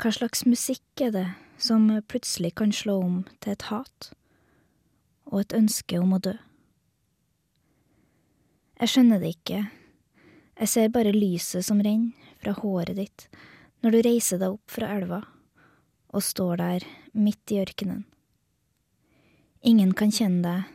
Hva 0.00 0.14
slags 0.14 0.46
musikk 0.46 1.02
er 1.02 1.12
det 1.12 1.26
som 1.60 1.90
plutselig 2.08 2.54
kan 2.56 2.72
slå 2.72 2.96
om 3.02 3.20
til 3.42 3.52
et 3.52 3.68
hat 3.68 4.10
og 5.26 5.40
et 5.42 5.56
ønske 5.58 6.00
om 6.00 6.14
å 6.16 6.22
dø? 6.22 6.36
Jeg 8.80 8.94
skjønner 8.94 9.20
det 9.20 9.34
ikke, 9.36 9.60
jeg 10.60 10.70
ser 10.70 10.94
bare 10.94 11.12
lyset 11.14 11.66
som 11.66 11.82
renner 11.82 12.32
fra 12.40 12.54
håret 12.62 12.96
ditt 12.98 13.28
når 13.82 13.94
du 13.94 14.02
reiser 14.06 14.40
deg 14.40 14.54
opp 14.54 14.70
fra 14.70 14.90
elva 14.94 15.20
og 16.14 16.22
står 16.22 16.60
der 16.62 16.84
midt 17.12 17.50
i 17.50 17.58
ørkenen. 17.62 18.04
Ingen 19.64 19.94
kan 19.98 20.12
kjenne 20.12 20.42
deg, 20.44 20.70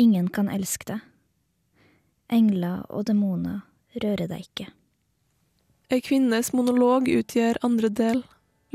ingen 0.00 0.30
kan 0.32 0.50
elske 0.50 0.88
deg. 0.94 1.04
Engler 2.32 2.82
og 2.92 3.06
demoner 3.08 3.62
rører 4.02 4.26
deg 4.28 4.48
ikke. 4.48 4.66
Ei 5.88 6.02
kvinnes 6.04 6.50
monolog 6.52 7.06
utgjør 7.08 7.62
andre 7.64 7.88
del. 7.88 8.24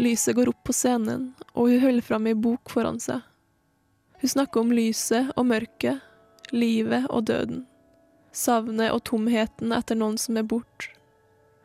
Lyset 0.01 0.33
går 0.37 0.49
opp 0.49 0.63
på 0.65 0.73
scenen, 0.73 1.33
og 1.53 1.69
hun 1.69 1.83
holder 1.83 2.05
fram 2.05 2.29
ei 2.29 2.33
bok 2.33 2.71
foran 2.73 2.97
seg. 3.01 3.21
Hun 4.21 4.31
snakker 4.31 4.63
om 4.63 4.73
lyset 4.73 5.29
og 5.35 5.45
mørket, 5.51 6.01
livet 6.55 7.05
og 7.09 7.27
døden. 7.29 7.65
Savnet 8.33 8.93
og 8.95 9.03
tomheten 9.09 9.75
etter 9.75 9.99
noen 9.99 10.17
som 10.21 10.39
er 10.41 10.47
borte. 10.49 10.92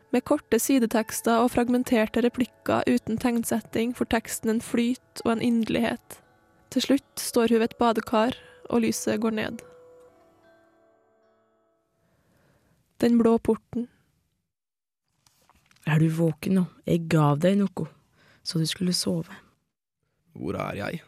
Med 0.09 0.25
korte 0.25 0.57
sidetekster 0.57 1.43
og 1.43 1.51
fragmenterte 1.53 2.23
replikker 2.25 2.81
uten 2.89 3.19
tegnsetting 3.21 3.91
får 3.97 4.09
teksten 4.09 4.55
en 4.55 4.61
flyt 4.63 5.21
og 5.25 5.35
en 5.35 5.43
inderlighet. 5.45 6.17
Til 6.73 6.81
slutt 6.81 7.21
står 7.21 7.53
hun 7.53 7.61
ved 7.61 7.69
et 7.69 7.77
badekar, 7.77 8.37
og 8.69 8.81
lyset 8.81 9.21
går 9.21 9.35
ned. 9.37 9.61
Den 13.01 13.17
blå 13.21 13.37
porten. 13.37 13.87
Er 15.85 16.01
du 16.01 16.09
våken 16.13 16.57
nå? 16.59 16.65
Jeg 16.85 17.05
gav 17.09 17.39
deg 17.41 17.57
noe, 17.61 17.85
så 18.43 18.59
du 18.61 18.65
skulle 18.69 18.93
sove. 18.93 19.37
Hvor 20.33 20.57
er 20.57 20.77
jeg? 20.77 21.01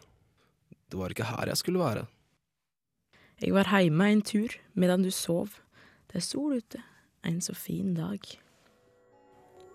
Det 0.90 0.98
var 0.98 1.14
ikke 1.14 1.26
her 1.26 1.52
jeg 1.52 1.58
skulle 1.60 1.82
være. 1.82 2.06
Jeg 3.42 3.54
var 3.54 3.70
heime 3.74 4.10
en 4.12 4.22
tur 4.22 4.54
medan 4.74 5.02
du 5.02 5.10
sov. 5.10 5.58
Det 6.10 6.22
er 6.22 6.26
sol 6.26 6.58
ute, 6.58 6.82
en 7.24 7.40
så 7.40 7.54
fin 7.54 7.94
dag. 7.94 8.41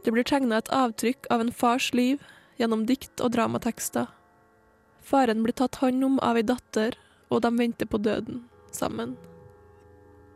Det 0.07 0.13
blir 0.15 0.23
tegna 0.23 0.61
et 0.61 0.69
avtrykk 0.71 1.25
av 1.35 1.41
en 1.43 1.49
fars 1.51 1.89
liv 1.91 2.21
gjennom 2.55 2.85
dikt 2.87 3.19
og 3.19 3.33
dramatekster. 3.33 4.05
Faren 5.03 5.41
blir 5.43 5.51
tatt 5.59 5.81
hånd 5.81 6.05
om 6.07 6.13
av 6.23 6.37
ei 6.39 6.45
datter, 6.47 6.93
og 7.27 7.41
de 7.43 7.49
venter 7.57 7.89
på 7.91 7.99
døden, 7.99 8.45
sammen. 8.71 9.17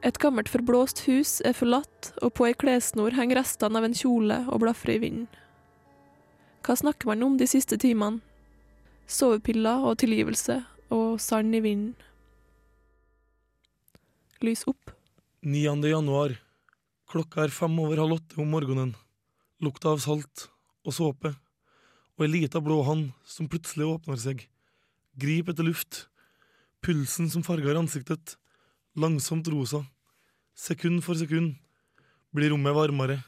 Et 0.04 0.18
gammelt 0.20 0.52
forblåst 0.52 1.06
hus 1.06 1.38
er 1.48 1.56
forlatt, 1.56 2.10
og 2.20 2.34
på 2.36 2.50
ei 2.50 2.58
klessnor 2.60 3.16
henger 3.16 3.40
restene 3.40 3.80
av 3.80 3.88
en 3.88 3.96
kjole 3.96 4.42
og 4.52 4.60
blafrer 4.66 4.98
i 4.98 5.04
vinden. 5.06 5.30
Hva 6.68 6.76
snakker 6.82 7.08
man 7.08 7.24
om 7.24 7.38
de 7.40 7.48
siste 7.48 7.78
timene? 7.80 8.20
Sovepiller 9.08 9.86
og 9.88 10.02
tilgivelse, 10.04 10.58
og 10.92 11.16
sand 11.24 11.56
i 11.56 11.62
vinden. 11.64 11.96
Lys 14.44 14.66
opp. 14.68 14.92
9. 15.48 15.64
januar. 15.94 16.36
Klokka 17.08 17.46
er 17.46 17.56
fem 17.56 17.80
over 17.80 18.04
halv 18.04 18.20
åtte 18.20 18.44
om 18.44 18.52
morgenen. 18.52 18.92
Lukta 19.62 19.92
av 19.94 20.00
salt 20.02 20.48
og 20.82 20.96
såpe, 20.96 21.36
og 22.18 22.24
ei 22.26 22.32
lita 22.32 22.62
blå 22.64 22.80
hand 22.88 23.12
som 23.30 23.50
plutselig 23.50 23.86
åpner 23.86 24.18
seg. 24.18 24.48
Grip 25.22 25.52
etter 25.52 25.68
luft. 25.68 26.08
Pulsen 26.82 27.30
som 27.30 27.44
farger 27.46 27.78
ansiktet. 27.78 28.38
Langsomt 28.98 29.46
rosa. 29.54 29.84
Sekund 30.58 31.04
for 31.06 31.14
sekund 31.20 31.60
blir 32.34 32.50
rommet 32.50 32.74
varmere. 32.74 33.20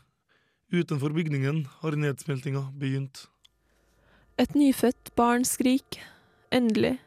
Utenfor 0.73 1.13
bygningen 1.13 1.67
har 1.83 1.93
nedsmeltinga 2.01 2.71
begynt. 2.81 3.27
Et 4.41 4.55
nyfødt 4.57 5.13
barn 5.15 5.45
skrik. 5.45 6.01
Endelig. 6.49 6.97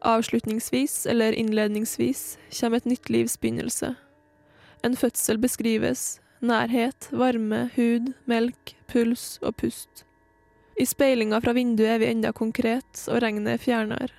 Avslutningsvis, 0.00 1.06
eller 1.06 1.36
innledningsvis, 1.36 2.38
kommer 2.60 2.80
et 2.80 2.88
nytt 2.88 3.10
livs 3.10 3.36
begynnelse. 3.36 3.92
En 4.84 4.96
fødsel 4.96 5.38
beskrives. 5.38 6.21
Nærhet, 6.42 7.06
varme, 7.14 7.68
hud, 7.76 8.08
melk, 8.26 8.72
puls 8.90 9.36
og 9.46 9.54
pust. 9.60 10.02
I 10.74 10.86
speilinga 10.88 11.38
fra 11.44 11.52
vinduet 11.54 11.92
er 11.94 12.00
vi 12.02 12.08
enda 12.10 12.32
konkret, 12.34 13.04
og 13.06 13.20
regnet 13.22 13.52
er 13.52 13.62
fjernere. 13.62 14.16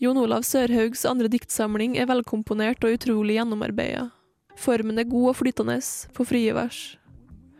Jon 0.00 0.16
Olav 0.16 0.46
Sørhaugs 0.48 1.04
andre 1.04 1.28
diktsamling 1.28 1.98
er 2.00 2.08
velkomponert 2.08 2.80
og 2.88 2.96
utrolig 2.96 3.36
gjennomarbeida. 3.36 4.06
Formen 4.56 4.96
er 5.02 5.08
god 5.10 5.34
og 5.34 5.38
flytende, 5.42 5.76
på 6.16 6.24
frie 6.24 6.56
vers. 6.56 6.80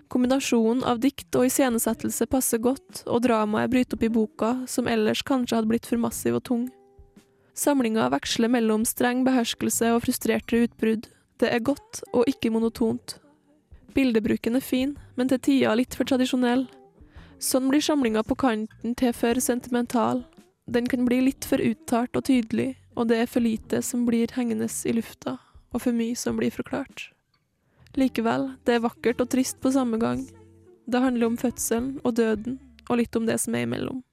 Kombinasjonen 0.08 0.80
av 0.88 1.04
dikt 1.04 1.36
og 1.36 1.44
iscenesettelse 1.50 2.24
passer 2.32 2.64
godt, 2.64 3.04
og 3.04 3.20
dramaet 3.28 3.68
bryter 3.70 4.00
opp 4.00 4.08
i 4.08 4.12
boka, 4.16 4.54
som 4.64 4.88
ellers 4.88 5.20
kanskje 5.20 5.60
hadde 5.60 5.68
blitt 5.68 5.92
for 5.92 6.00
massiv 6.00 6.40
og 6.40 6.46
tung. 6.48 6.66
Samlinga 7.52 8.08
veksler 8.16 8.48
mellom 8.48 8.88
streng 8.88 9.26
beherskelse 9.28 9.92
og 9.92 10.06
frustrerte 10.08 10.64
utbrudd. 10.64 11.12
Det 11.40 11.48
er 11.48 11.62
godt 11.64 12.02
og 12.12 12.28
ikke 12.28 12.52
monotont. 12.52 13.16
Bildebruken 13.94 14.58
er 14.58 14.64
fin, 14.64 14.92
men 15.16 15.30
til 15.30 15.40
tider 15.40 15.78
litt 15.78 15.96
for 15.96 16.08
tradisjonell. 16.08 16.66
Sånn 17.40 17.70
blir 17.70 17.80
samlinga 17.80 18.22
på 18.28 18.36
kanten 18.38 18.94
til 19.00 19.14
for 19.16 19.40
sentimental. 19.40 20.20
Den 20.70 20.86
kan 20.86 21.06
bli 21.08 21.22
litt 21.30 21.48
for 21.48 21.62
uttalt 21.64 22.18
og 22.18 22.26
tydelig, 22.28 22.74
og 22.94 23.08
det 23.08 23.22
er 23.22 23.30
for 23.30 23.40
lite 23.40 23.80
som 23.82 24.04
blir 24.06 24.36
hengende 24.36 24.68
i 24.68 24.92
lufta, 24.92 25.38
og 25.72 25.82
for 25.86 25.96
mye 25.96 26.18
som 26.18 26.36
blir 26.36 26.52
forklart. 26.52 27.08
Likevel, 27.96 28.50
det 28.68 28.76
er 28.76 28.84
vakkert 28.84 29.24
og 29.24 29.32
trist 29.32 29.58
på 29.64 29.72
samme 29.74 29.98
gang. 29.98 30.26
Det 30.86 31.00
handler 31.00 31.32
om 31.32 31.40
fødselen 31.40 31.96
og 32.04 32.14
døden, 32.20 32.60
og 32.90 33.00
litt 33.00 33.16
om 33.16 33.26
det 33.26 33.40
som 33.40 33.56
er 33.56 33.64
imellom. 33.64 34.04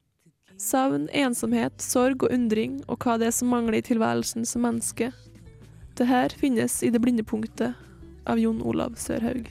Savn, 0.58 1.06
ensomhet, 1.14 1.84
sorg 1.84 2.24
og 2.24 2.34
undring, 2.34 2.80
og 2.88 3.04
hva 3.04 3.20
det 3.20 3.30
er 3.30 3.36
som 3.36 3.52
mangler 3.54 3.78
i 3.78 3.86
tilværelsen 3.86 4.48
som 4.48 4.64
menneske. 4.66 5.12
Det 5.98 6.06
her 6.06 6.30
finnes 6.30 6.84
i 6.86 6.92
Det 6.94 7.00
blinde 7.02 7.24
punktet 7.26 7.74
av 8.30 8.38
Jon 8.38 8.60
Olav 8.62 9.00
Sørhaug. 9.02 9.48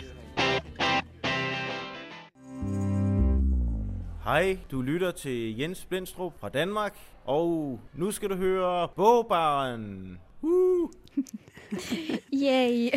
Hej, 4.23 4.59
du 4.71 4.79
lytter 4.83 5.11
til 5.11 5.59
Jens 5.59 5.83
Blindstrup 5.91 6.38
fra 6.38 6.49
Danmark, 6.55 6.95
og 7.25 7.81
nu 7.95 8.12
skal 8.15 8.31
du 8.31 8.37
høre 8.38 8.88
Bogbaren. 8.95 10.21
Uh! 10.43 10.87
Yay! 12.47 12.95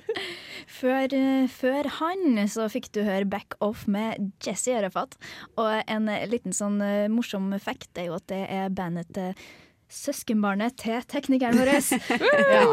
før, 0.80 1.08
eh, 1.08 1.48
før 1.48 1.88
han 2.02 2.44
så 2.48 2.68
fikk 2.68 2.92
du 2.92 3.00
høre 3.00 3.24
Back 3.24 3.56
Off 3.64 3.88
med 3.88 4.28
Jesse 4.44 4.76
Arafat. 4.76 5.16
Og 5.56 5.80
en 5.88 6.12
liten 6.28 6.52
sånn 6.52 6.82
eh, 6.84 7.08
morsom 7.08 7.48
fact 7.56 7.96
er 7.96 8.10
jo 8.10 8.20
at 8.20 8.28
det 8.28 8.44
er 8.44 8.68
bandet 8.68 9.14
til 9.16 9.32
søskenbarnet 9.92 10.76
til 10.80 11.04
teknikeren 11.10 11.58
vår. 11.60 11.72
ja. 12.54 12.64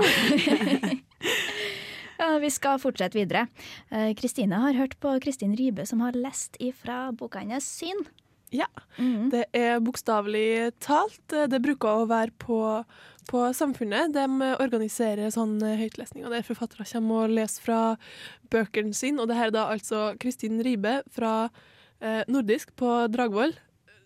ja, 2.22 2.32
vi 2.44 2.51
skal 2.53 2.82
fortsette 2.82 3.20
videre. 3.20 3.48
Eh, 3.89 4.12
Kristine 4.18 4.63
har 4.63 4.77
hørt 4.80 4.98
på 5.03 5.13
Kristin 5.24 5.56
Ribe 5.60 5.86
som 5.89 6.03
har 6.06 6.18
lest 6.18 6.60
ifra 6.60 7.10
boka 7.12 7.44
hennes 7.44 7.68
Syn. 7.68 8.06
Ja. 8.51 8.68
Det 9.32 9.46
er 9.56 9.80
bokstavelig 9.80 10.74
talt. 10.84 11.22
Det 11.32 11.62
bruker 11.63 12.01
å 12.01 12.08
være 12.10 12.36
på 12.36 12.60
på 13.30 13.41
Samfunnet. 13.56 14.13
De 14.15 14.25
organiserer 14.62 15.32
sånn 15.34 15.58
høytlesning, 15.60 15.82
høytlesninger 15.82 16.34
der 16.34 16.46
forfattere 16.48 16.88
kommer 16.89 17.25
og 17.25 17.36
leser 17.36 17.65
fra 17.65 17.82
bøkene 18.53 18.96
sine. 18.98 19.22
Og 19.22 19.30
det 19.30 19.38
her 19.39 19.51
er 19.51 19.56
da 19.56 19.68
altså 19.74 20.12
Kristin 20.22 20.62
Ribe 20.65 21.00
fra 21.13 21.50
eh, 22.01 22.24
Nordisk 22.32 22.74
på 22.80 22.89
Dragvoll. 23.12 23.56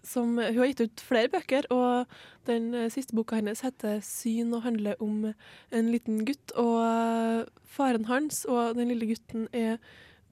Som, 0.05 0.37
hun 0.37 0.59
har 0.59 0.69
gitt 0.69 0.83
ut 0.85 1.01
flere 1.01 1.31
bøker, 1.33 1.65
og 1.73 2.05
den 2.45 2.73
eh, 2.77 2.89
siste 2.93 3.15
boka 3.17 3.39
hennes 3.39 3.63
heter 3.65 3.99
'Syn' 4.05 4.53
og 4.53 4.61
handler 4.63 5.01
om 5.01 5.33
en 5.71 5.91
liten 5.91 6.25
gutt 6.27 6.53
og 6.55 6.77
eh, 6.85 7.45
faren 7.65 8.05
hans. 8.05 8.45
Og 8.45 8.75
den 8.77 8.93
lille 8.93 9.09
gutten 9.09 9.47
er 9.53 9.77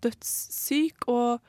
dødssyk, 0.04 1.08
og 1.08 1.42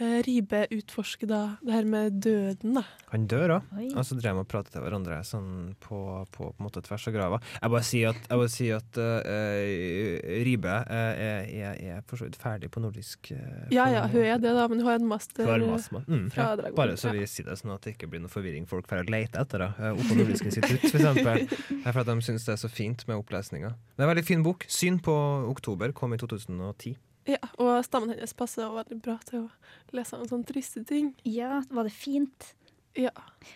Ribe 0.00 0.64
utforsker 0.72 1.28
da 1.28 1.40
det 1.60 1.74
her 1.74 1.84
med 1.86 2.16
døden, 2.24 2.78
da. 2.78 2.82
Han 3.12 3.26
dør 3.28 3.58
òg, 3.58 3.66
og 3.92 4.06
så 4.08 4.16
drev 4.16 4.38
de 4.38 4.42
og 4.42 4.48
pratet 4.48 4.72
til 4.72 4.82
hverandre 4.82 5.18
sånn 5.28 5.74
på, 5.84 5.98
på, 6.32 6.46
på 6.48 6.54
en 6.56 6.64
måte 6.64 6.80
tvers 6.84 7.04
av 7.10 7.14
grava. 7.14 7.40
Jeg 7.58 7.72
bare 7.74 7.84
sier 7.84 8.08
at, 8.14 8.22
jeg 8.24 8.40
bare 8.40 8.52
sier 8.54 8.80
at 8.80 9.00
uh, 9.02 10.46
Ribe 10.48 10.72
uh, 10.72 10.96
er, 10.96 11.44
er, 11.52 11.82
er 11.98 12.06
for 12.08 12.22
så 12.22 12.26
vidt 12.26 12.38
ferdig 12.40 12.72
på 12.72 12.82
nordisk. 12.82 13.32
Uh, 13.36 13.68
Ja 13.74 13.86
ja, 13.92 14.06
hun 14.08 14.24
er 14.24 14.40
det, 14.40 14.54
da, 14.56 14.64
men 14.72 14.80
hun 14.80 14.88
har 14.88 14.98
en 14.98 15.08
master 15.12 15.46
har 15.48 15.60
en 15.60 15.74
master, 15.74 16.08
mm, 16.08 16.26
fra 16.32 16.48
ja. 16.48 16.56
Dragvoll. 16.62 16.78
Bare 16.80 16.96
så 17.00 17.12
vi 17.12 17.28
sier 17.28 17.52
det 17.52 17.58
sånn 17.60 17.76
at 17.76 17.84
det 17.84 17.94
ikke 17.96 18.08
blir 18.12 18.24
noe 18.24 18.32
forvirring. 18.32 18.66
Folk 18.70 18.88
får 18.90 19.04
lete 19.12 19.44
etter 19.44 19.66
da, 19.66 19.70
eh, 19.76 19.92
Oppå 19.92 20.16
Nordisk 20.18 20.48
institutt, 20.48 20.88
for 20.88 20.98
eksempel. 21.02 21.46
Det 21.82 21.88
er 21.88 21.94
for 21.94 22.02
at 22.04 22.08
de 22.08 22.24
syns 22.24 22.44
det 22.46 22.52
er 22.54 22.60
så 22.60 22.68
fint 22.70 23.02
med 23.08 23.18
opplesninga. 23.18 23.72
Det 23.96 24.02
er 24.02 24.06
en 24.06 24.12
veldig 24.14 24.24
fin 24.26 24.42
bok. 24.44 24.64
'Syn 24.70 25.00
på 25.02 25.14
oktober' 25.50 25.92
kom 25.96 26.14
i 26.14 26.18
2010. 26.20 26.94
Ja, 27.30 27.38
og 27.62 27.84
stemmen 27.86 28.10
hennes 28.16 28.34
passer 28.34 28.66
veldig 28.74 28.98
bra 29.04 29.14
til 29.28 29.44
å 29.44 29.94
lese 29.94 30.18
om 30.18 30.26
sånne 30.26 30.48
triste 30.48 30.82
ting. 30.88 31.12
Ja, 31.28 31.60
var 31.70 31.86
det 31.86 31.94
fint? 31.94 32.54
Ja. 32.98 33.12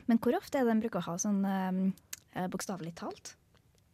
Men 0.06 0.20
hvor 0.22 0.36
ofte 0.38 0.60
er 0.60 0.68
det 0.68 0.76
en 0.76 0.84
bruker 0.84 1.02
å 1.02 1.08
ha 1.10 1.16
sånn 1.20 1.42
eh, 1.50 2.46
bokstavelig 2.52 2.94
talt? 3.00 3.34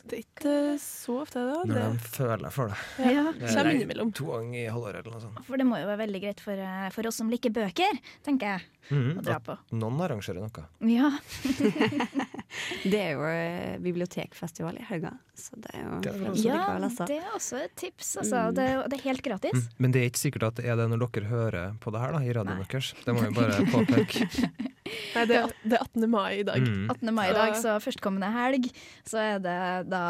Det 0.03 0.17
er 0.19 0.23
ikke 0.25 0.53
så 0.83 1.21
ofte, 1.23 1.39
da. 1.47 1.61
Når 1.63 1.77
det. 1.79 1.83
de 1.95 2.09
føler 2.11 2.51
for 2.51 2.73
det. 2.73 2.79
Ja. 3.07 3.23
Det 3.31 3.45
er 3.47 3.53
Kommer 3.55 3.69
like 3.69 3.77
innimellom. 3.79 4.09
To 4.19 4.25
ganger 4.33 4.59
i 4.59 4.65
halvåret 4.75 4.99
eller 5.05 5.15
noe 5.15 5.23
sånt. 5.23 5.45
For 5.47 5.63
det 5.63 5.67
må 5.69 5.79
jo 5.79 5.87
være 5.87 6.01
veldig 6.01 6.21
greit 6.25 6.43
for, 6.43 6.59
eh, 6.59 6.89
for 6.91 7.07
oss 7.07 7.21
som 7.23 7.31
liker 7.31 7.55
bøker, 7.55 8.01
tenker 8.27 8.57
jeg. 8.57 8.65
Mhm, 8.91 9.13
Å 9.21 9.23
dra 9.29 9.37
at 9.39 9.47
på. 9.47 9.57
Noen 9.79 10.03
arrangerer 10.03 10.43
noe. 10.43 10.65
Ja. 10.91 11.13
Det 12.93 12.99
er 13.01 13.13
jo 13.17 13.23
eh, 13.29 13.77
bibliotekfestival 13.83 14.77
i 14.81 14.85
helga, 14.89 15.13
så 15.39 15.57
det 15.57 15.71
er 15.75 15.83
jo 15.87 16.01
Det 16.05 16.11
er 16.13 16.27
også- 16.31 16.45
ja, 16.47 16.57
liker 16.59 16.87
å 17.03 17.07
det 17.09 17.17
er 17.19 17.31
også 17.37 17.61
et 17.65 17.75
tips. 17.77 18.11
Altså. 18.23 18.41
Mm. 18.51 18.55
Det, 18.59 18.67
er- 18.73 18.89
det 18.93 18.99
er 18.99 19.03
helt 19.09 19.23
gratis. 19.23 19.53
Mm. 19.53 19.69
Men 19.79 19.93
det 19.95 20.03
er 20.03 20.11
ikke 20.11 20.23
sikkert 20.23 20.47
at 20.51 20.55
det 20.61 20.67
er 20.67 20.77
det 20.77 20.89
når 20.93 21.05
dere 21.07 21.31
hører 21.31 21.77
på 21.81 21.93
det 21.95 22.01
her 22.05 22.13
da, 22.13 22.19
i 22.21 22.33
radioen 22.37 22.63
deres. 22.67 22.93
Det 23.05 23.15
må 23.17 23.25
vi 23.25 23.33
bare 23.41 23.65
påpeke. 23.75 24.29
Nei, 25.15 25.25
det 25.31 25.37
er, 25.39 25.53
det 25.65 25.79
er 25.79 25.85
18. 25.87 26.11
mai 26.11 26.41
i 26.41 26.45
dag. 26.45 26.61
Mm. 26.61 26.91
18. 26.93 27.15
mai 27.15 27.29
i 27.31 27.33
dag, 27.37 27.55
så 27.57 27.79
førstkommende 27.81 28.29
helg, 28.35 28.69
så 29.09 29.19
er 29.23 29.39
det 29.41 29.59
da 29.89 30.03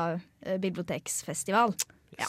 bibliotekfestival. 0.58 1.74
Yes. 2.18 2.18
Ja. 2.18 2.28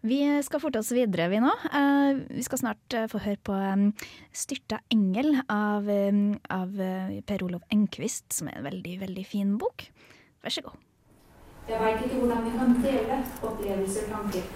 Vi 0.00 0.42
skal 0.46 0.60
forte 0.62 0.78
oss 0.78 0.92
videre, 0.94 1.26
vi 1.28 1.40
nå. 1.42 1.50
Eh, 1.74 2.18
vi 2.30 2.42
skal 2.46 2.60
snart 2.60 2.94
eh, 2.94 3.08
få 3.10 3.18
høre 3.18 3.40
på 3.42 3.54
'Styrta 4.32 4.78
engel' 4.94 5.40
av, 5.48 5.90
av 6.50 6.80
eh, 6.80 7.18
Per 7.26 7.42
Olov 7.42 7.64
Enquist, 7.74 8.32
som 8.32 8.48
er 8.48 8.58
en 8.58 8.68
veldig, 8.68 9.00
veldig 9.00 9.26
fin 9.26 9.56
bok. 9.58 9.88
Vær 10.42 10.54
så 10.54 10.62
god. 10.62 10.78
Jeg 11.68 11.80
veit 11.82 12.04
ikke 12.04 12.20
hvordan 12.20 12.44
vi 12.44 12.50
kan 12.58 12.76
dele 12.82 13.18
opplevelser 13.42 14.06
og 14.06 14.12
tanker. 14.14 14.46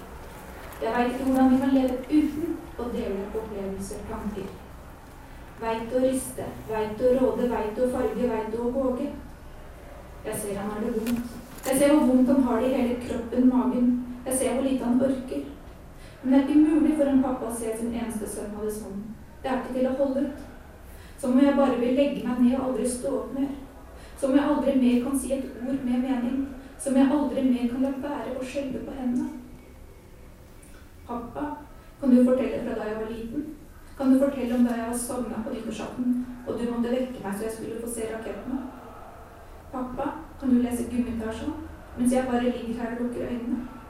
Jeg 0.83 0.95
veit 0.95 1.11
ikke 1.11 1.25
hvordan 1.25 1.51
vi 1.51 1.59
kan 1.59 1.75
leve 1.75 1.99
uten 2.11 2.57
å 2.79 2.87
dele 2.95 3.27
opplevelser 3.35 3.99
og 3.99 4.15
tanker. 4.15 4.47
Veit 5.61 5.93
å 5.93 6.05
riste, 6.07 6.47
veit 6.71 7.03
å 7.03 7.13
råde, 7.19 7.51
veit 7.51 7.83
å 7.83 7.91
farge, 7.91 8.31
veit 8.31 8.55
å 8.55 8.71
våge. 8.71 9.11
Jeg 10.25 10.39
ser 10.39 10.57
han 10.63 10.71
har 10.71 10.81
det 10.87 10.95
vondt. 10.97 11.37
Jeg 11.67 11.79
ser 11.79 11.93
hvor 11.93 12.07
vondt 12.07 12.31
han 12.31 12.43
har 12.43 12.61
det 12.61 12.71
i 12.71 12.75
hele 12.79 12.97
kroppen, 13.03 13.49
magen. 13.51 13.93
Jeg 14.27 14.39
ser 14.39 14.55
hvor 14.55 14.63
lite 14.63 14.85
han 14.85 15.03
orker. 15.03 15.43
Men 16.23 16.33
det 16.33 16.41
er 16.41 16.49
ikke 16.49 16.61
mulig 16.61 16.97
for 16.97 17.11
en 17.11 17.23
pappa 17.23 17.49
å 17.51 17.55
se 17.59 17.73
sin 17.77 17.95
eneste 17.95 18.29
sønn 18.31 18.55
ha 18.55 18.65
det 18.65 18.75
sånn. 18.77 19.01
Det 19.43 19.51
er 19.51 19.61
ikke 19.61 19.75
til 19.79 19.89
å 19.91 19.97
holde 19.99 20.27
ut. 20.27 20.45
Som 21.19 21.33
om 21.33 21.43
jeg 21.43 21.57
bare 21.59 21.79
vil 21.81 21.97
legge 21.99 22.27
meg 22.27 22.43
ned 22.43 22.59
og 22.59 22.69
aldri 22.69 22.87
stå 22.89 23.15
opp 23.19 23.33
mer. 23.39 23.51
Som 24.21 24.31
om 24.31 24.39
jeg 24.39 24.51
aldri 24.53 24.77
mer 24.79 25.01
kan 25.07 25.19
si 25.19 25.33
et 25.35 25.49
ord 25.63 25.83
med 25.89 26.07
mening. 26.07 26.39
Som 26.79 26.99
jeg 26.99 27.11
aldri 27.17 27.45
mer 27.49 27.73
kan 27.73 27.83
la 27.87 27.93
være 28.05 28.37
å 28.39 28.47
skjelve 28.47 28.85
på 28.87 28.95
hendene. 29.01 29.29
Pappa, 31.07 31.49
kan 32.01 32.15
du 32.15 32.23
fortelle 32.25 32.63
fra 32.63 32.79
da 32.79 32.87
jeg 32.89 33.01
var 33.01 33.11
liten? 33.11 33.51
Kan 33.99 34.13
du 34.13 34.19
fortelle 34.23 34.55
om 34.55 34.65
da 34.67 34.79
jeg 34.79 34.89
var 34.89 34.99
sovna 34.99 35.43
på 35.43 35.53
nyttårsaften, 35.53 36.15
og 36.47 36.59
du 36.59 36.65
måtte 36.71 36.95
vekke 36.95 37.21
meg 37.23 37.37
så 37.37 37.47
jeg 37.49 37.55
skulle 37.59 37.83
få 37.83 37.91
se 37.91 38.09
rakettene? 38.15 38.63
Pappa, 39.73 40.09
kan 40.41 40.51
du 40.51 40.63
lese 40.63 40.89
Gummitasjen 40.91 41.55
mens 41.99 42.13
jeg 42.13 42.25
bare 42.25 42.49
ligger 42.49 42.79
her 42.81 42.95
og 42.95 43.03
lukker 43.03 43.27
øynene? 43.29 43.82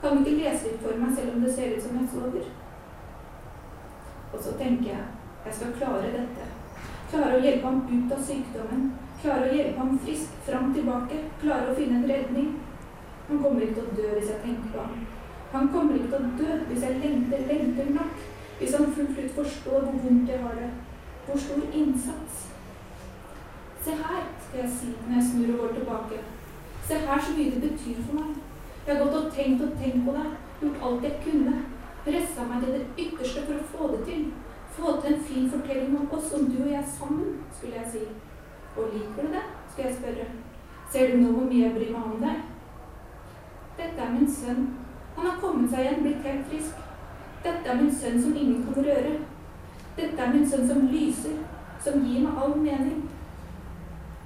Kan 0.00 0.16
du 0.16 0.24
ikke 0.24 0.38
lese 0.40 0.70
litt 0.70 0.82
for 0.82 0.96
meg 0.96 1.12
selv 1.16 1.34
om 1.34 1.44
det 1.44 1.52
ser 1.54 1.74
ut 1.76 1.84
som 1.84 1.98
jeg 2.00 2.08
sover? 2.14 2.48
Og 4.32 4.40
så 4.40 4.54
tenker 4.56 4.88
jeg, 4.94 5.04
jeg 5.44 5.54
skal 5.58 5.76
klare 5.76 6.12
dette. 6.14 6.48
Klare 7.10 7.36
å 7.36 7.44
hjelpe 7.44 7.66
ham 7.66 7.80
ut 7.90 8.12
av 8.14 8.20
sykdommen. 8.24 8.90
Klare 9.20 9.48
å 9.48 9.54
hjelpe 9.54 9.82
ham 9.82 9.98
frisk 10.04 10.36
fram 10.46 10.74
tilbake. 10.74 11.22
Klare 11.42 11.72
å 11.72 11.76
finne 11.76 12.00
en 12.00 12.08
redning. 12.08 12.52
Han 13.28 13.42
kommer 13.42 13.66
ikke 13.66 13.80
til 13.80 13.88
å 13.90 13.96
dø 13.98 14.12
hvis 14.16 14.30
jeg 14.30 14.42
tenker 14.44 14.72
på 14.74 14.84
ham. 14.84 15.00
Han 15.52 15.68
kommer 15.74 15.98
ikke 15.98 16.12
til 16.12 16.28
å 16.28 16.34
dø 16.38 16.58
hvis 16.70 16.86
jeg 16.86 17.00
lengter, 17.02 17.46
lengter 17.50 17.90
nok. 17.98 18.22
Hvis 18.60 18.76
han 18.76 18.94
fullt 18.96 19.18
ut 19.18 19.36
forstår 19.36 19.86
hvor 19.88 20.00
vondt 20.04 20.30
jeg 20.30 20.42
har 20.44 20.56
det. 20.60 20.70
Hvor 21.26 21.42
stor 21.44 21.76
innsats. 21.82 22.46
Se 23.84 23.96
her, 23.96 24.24
skal 24.46 24.62
jeg 24.62 24.70
si 24.78 24.94
når 24.94 25.18
jeg 25.18 25.26
snur 25.28 25.52
og 25.54 25.60
går 25.64 25.76
tilbake. 25.78 26.22
Se 26.88 27.02
her 27.04 27.26
så 27.26 27.36
mye 27.36 27.52
det 27.56 27.62
betyr 27.66 28.00
for 28.06 28.20
meg. 28.20 28.38
Jeg 28.86 28.96
har 28.96 29.04
gått 29.04 29.18
og 29.20 29.32
tenkt 29.34 29.64
og 29.66 29.76
tenkt 29.80 30.06
på 30.06 30.16
deg. 30.16 30.32
Gjort 30.60 30.84
alt 30.88 31.06
jeg 31.08 31.20
kunne. 31.24 31.56
Pressa 32.04 32.46
meg 32.48 32.64
til 32.64 32.76
det 32.76 33.04
ytterste 33.04 33.46
for 33.46 33.60
å 33.60 33.70
få 33.72 33.88
det 33.94 34.02
til. 34.08 34.26
Få 34.76 34.96
til 35.00 35.14
en 35.14 35.24
fin 35.28 35.48
fortelling 35.52 35.96
om 35.98 36.12
oss, 36.16 36.32
om 36.34 36.46
du 36.48 36.62
og 36.62 36.70
jeg 36.72 36.84
sammen, 36.98 37.40
skulle 37.52 37.80
jeg 37.80 37.90
si. 37.92 38.04
Og 38.76 38.94
liker 38.94 39.26
du 39.26 39.34
det? 39.34 39.46
skal 39.72 39.84
jeg 39.84 39.96
spørre. 39.96 40.26
Ser 40.90 41.10
du 41.10 41.20
nå 41.22 41.32
hvor 41.32 41.46
mye 41.46 41.66
jeg 41.66 41.74
bryr 41.74 41.92
meg 41.94 42.06
om 42.14 42.22
deg? 42.24 42.40
Dette 43.78 44.06
er 44.06 44.14
min 44.14 44.30
sønn. 44.30 44.64
Han 45.16 45.26
har 45.26 45.38
kommet 45.42 45.70
seg 45.70 45.84
igjen, 45.84 46.02
blitt 46.04 46.26
helt 46.26 46.48
frisk. 46.50 46.80
Dette 47.44 47.70
er 47.70 47.78
min 47.80 47.94
sønn 47.94 48.18
som 48.22 48.36
ingen 48.36 48.64
kan 48.66 48.84
røre. 48.84 49.14
Dette 49.96 50.24
er 50.24 50.34
min 50.34 50.48
sønn 50.50 50.66
som 50.68 50.88
lyser, 50.90 51.38
som 51.84 52.02
gir 52.04 52.24
meg 52.26 52.42
all 52.42 52.56
mening. 52.58 53.04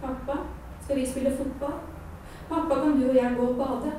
Pappa, 0.00 0.40
skal 0.84 1.00
vi 1.00 1.06
spille 1.06 1.36
fotball? 1.36 1.78
Pappa, 2.48 2.80
kan 2.80 2.98
du 3.00 3.08
og 3.08 3.16
jeg 3.16 3.36
gå 3.36 3.46
og 3.52 3.60
bade? 3.60 3.92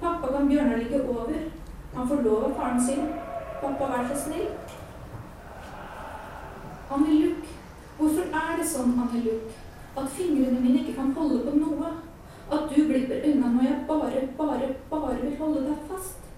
Pappa, 0.00 0.32
kan 0.32 0.48
Bjørnar 0.48 0.76
ligge 0.76 1.02
over? 1.02 1.38
Han 1.94 2.08
av 2.08 2.52
faren 2.56 2.80
sin. 2.86 3.08
Pappa, 3.60 3.86
vær 3.86 4.08
så 4.08 4.18
snill. 4.24 4.50
Anneluk, 6.90 7.48
hvorfor 7.98 8.28
er 8.42 8.52
det 8.58 8.66
sånn, 8.68 8.94
Anneluk, 9.02 9.56
at 9.98 10.12
fingrene 10.14 10.60
mine 10.60 10.84
ikke 10.84 10.94
kan 11.00 11.10
holde 11.16 11.40
på 11.46 11.56
noe? 11.58 11.90
At 12.48 12.70
du 12.70 12.84
glipper 12.88 13.26
unna 13.28 13.50
når 13.52 13.66
jeg 13.66 13.80
bare, 13.88 14.22
bare, 14.38 14.68
bare 14.90 15.18
vil 15.20 15.34
holde 15.40 15.66
deg 15.66 15.82
fast? 15.90 16.30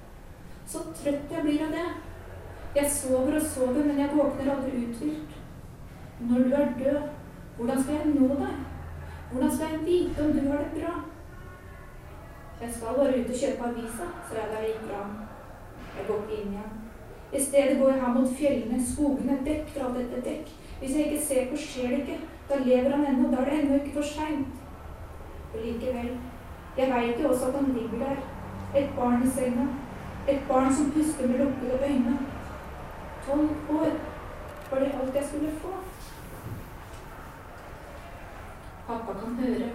Så 0.66 0.82
trøtt 1.02 1.30
jeg 1.30 1.44
blir 1.44 1.62
av 1.66 1.76
det. 1.76 1.86
Jeg 2.74 2.90
sover 2.94 3.36
og 3.38 3.46
sover, 3.52 3.84
men 3.84 3.98
jeg 3.98 4.14
våkner 4.14 4.50
aldri 4.54 4.84
uthvilt. 4.86 5.38
Når 6.20 6.44
du 6.48 6.56
er 6.56 6.74
død, 6.80 7.00
hvordan 7.56 7.82
skal 7.82 8.00
jeg 8.00 8.12
nå 8.16 8.34
deg? 8.40 8.58
Hvordan 9.30 9.56
skal 9.56 9.72
jeg 9.74 9.86
vite 9.86 10.24
om 10.24 10.32
du 10.32 10.44
har 10.48 10.64
det 10.64 10.80
bra? 10.80 10.94
Jeg 12.60 12.72
skal 12.72 12.96
bare 12.96 13.18
ut 13.20 13.30
og 13.32 13.40
kjøpe 13.42 13.68
avisa, 13.68 14.06
sa 14.28 14.34
jeg 14.36 14.48
da 14.52 14.58
jeg 14.60 14.72
gikk 14.72 14.82
fra 14.88 15.02
ham. 15.02 15.12
Jeg 15.96 16.06
går 16.08 16.18
ikke 16.24 16.40
inn 16.42 16.52
igjen. 16.54 16.74
I 17.32 17.40
stedet 17.44 17.78
går 17.78 17.90
jeg 17.90 18.00
her 18.00 18.12
mot 18.16 18.34
fjellene, 18.40 18.80
skogene, 18.90 19.38
dekk 19.46 19.70
fra 19.76 19.88
dette 19.94 20.20
dekk. 20.26 20.50
Hvis 20.80 20.96
jeg 20.96 21.06
ikke 21.06 21.24
ser 21.24 21.48
på, 21.50 21.56
skjer 21.56 21.88
det 21.94 22.00
ikke. 22.02 22.18
Da 22.50 22.58
lever 22.64 22.90
han 22.96 23.06
ennå, 23.06 23.30
da 23.30 23.42
er 23.42 23.50
det 23.50 23.58
ennå 23.62 23.80
ikke 23.80 23.96
for 23.96 24.10
seint. 24.12 24.60
Og 25.54 25.58
likevel, 25.64 26.12
jeg 26.76 26.92
veit 26.92 27.22
jo 27.22 27.28
også 27.28 27.48
at 27.48 27.58
han 27.60 27.72
ligger 27.78 28.04
der. 28.04 28.16
Et 28.80 28.90
barn 28.96 29.22
i 29.26 29.30
senga. 29.30 29.66
Et 30.28 30.42
barn 30.48 30.74
som 30.74 30.90
puster 30.94 31.28
med 31.28 31.38
lukkede 31.38 31.80
øyne. 31.84 32.18
Tolv 33.26 33.76
år. 33.80 33.92
Var 34.70 34.78
det 34.78 34.92
alt 35.02 35.14
jeg 35.14 35.24
skulle 35.24 35.52
få? 35.62 35.72
Pappa 38.86 39.12
kan 39.20 39.34
høre. 39.44 39.70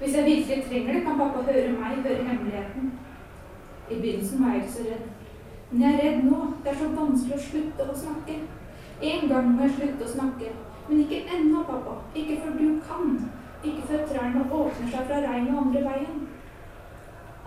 Hvis 0.00 0.14
jeg 0.16 0.24
virkelig 0.24 0.64
trenger 0.68 0.92
det, 0.94 1.02
kan 1.02 1.18
pappa 1.18 1.42
høre 1.52 1.72
meg, 1.72 1.96
høre 2.04 2.28
hemmeligheten. 2.28 2.92
I 3.90 3.94
begynnelsen 3.94 4.44
var 4.44 4.52
jeg 4.52 4.62
ikke 4.62 4.72
så 4.72 4.84
redd. 4.90 5.08
Men 5.70 5.82
jeg 5.82 5.94
er 5.94 6.00
redd 6.04 6.22
nå. 6.24 6.38
Det 6.64 6.70
er 6.72 6.78
så 6.78 6.86
vanskelig 6.94 7.36
å 7.36 7.46
slutte 7.46 7.86
å 7.92 7.96
snakke. 8.02 8.36
En 9.10 9.28
gang 9.28 9.50
må 9.50 9.66
jeg 9.66 9.74
slutte 9.76 10.06
å 10.06 10.12
snakke. 10.14 10.52
Men 10.88 11.02
ikke 11.04 11.18
ennå, 11.36 11.64
pappa. 11.68 11.98
Ikke 12.16 12.38
før 12.44 12.54
du 12.58 12.78
kan. 12.86 13.10
Ikke 13.64 13.82
før 13.90 14.06
trærne 14.08 14.44
åpner 14.48 14.88
seg 14.94 15.10
fra 15.10 15.18
regnet 15.26 15.58
andre 15.62 15.82
veien. 15.84 16.22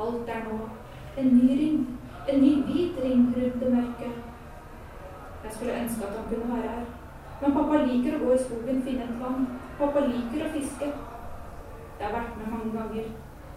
Alt 0.06 0.30
er 0.36 0.46
nå. 0.46 0.60
En 1.18 1.34
ny 1.38 1.58
ring. 1.62 1.80
En 2.30 2.42
ny 2.42 2.52
hvit 2.68 3.00
ring 3.04 3.26
rundt 3.38 3.58
det 3.64 3.72
mørke. 3.74 4.12
Jeg 5.44 5.56
skulle 5.56 5.80
ønske 5.82 6.06
at 6.06 6.20
han 6.20 6.30
kunne 6.30 6.54
være 6.54 6.76
her. 6.76 6.86
Men 7.42 7.58
pappa 7.58 7.82
liker 7.82 8.20
å 8.20 8.22
gå 8.28 8.38
i 8.38 8.44
skogen, 8.46 8.86
finne 8.86 9.10
et 9.10 9.18
vann. 9.20 9.50
Pappa 9.82 10.06
liker 10.06 10.46
å 10.46 10.54
fiske. 10.54 10.92
Jeg 12.04 12.12
har 12.12 12.20
vært 12.20 12.38
med 12.38 12.48
mange 12.54 12.72
ganger. 12.78 13.06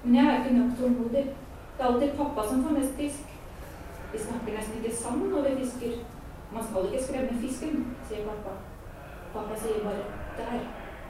Men 0.05 0.15
jeg 0.17 0.27
er 0.27 0.37
ikke 0.39 0.59
nok 0.59 0.75
tålmodig. 0.79 1.25
Det 1.77 1.81
er 1.83 1.87
alltid 1.87 2.13
pappa 2.19 2.43
som 2.49 2.61
får 2.65 2.75
mest 2.79 2.93
fisk. 3.01 3.25
Vi 4.13 4.19
snakker 4.27 4.53
nesten 4.57 4.77
ikke 4.79 4.97
sammen 4.97 5.33
når 5.33 5.49
vi 5.49 5.55
fisker. 5.63 5.97
Man 6.55 6.67
skal 6.67 6.87
ikke 6.87 7.03
skremme 7.07 7.41
fisken, 7.41 7.75
sier 8.09 8.29
pappa. 8.29 8.53
Pappa 9.35 9.59
sier 9.63 9.83
bare 9.87 10.05
'der', 10.37 10.69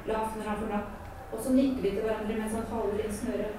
lavt 0.09 0.37
når 0.37 0.49
han 0.49 0.61
får 0.61 0.70
napp. 0.72 0.88
Og 1.33 1.38
så 1.42 1.53
nikker 1.53 1.83
vi 1.83 1.90
til 1.90 2.05
hverandre 2.07 2.38
mens 2.38 2.57
han 2.59 2.70
faller 2.70 3.05
inn 3.05 3.16
snøret. 3.20 3.55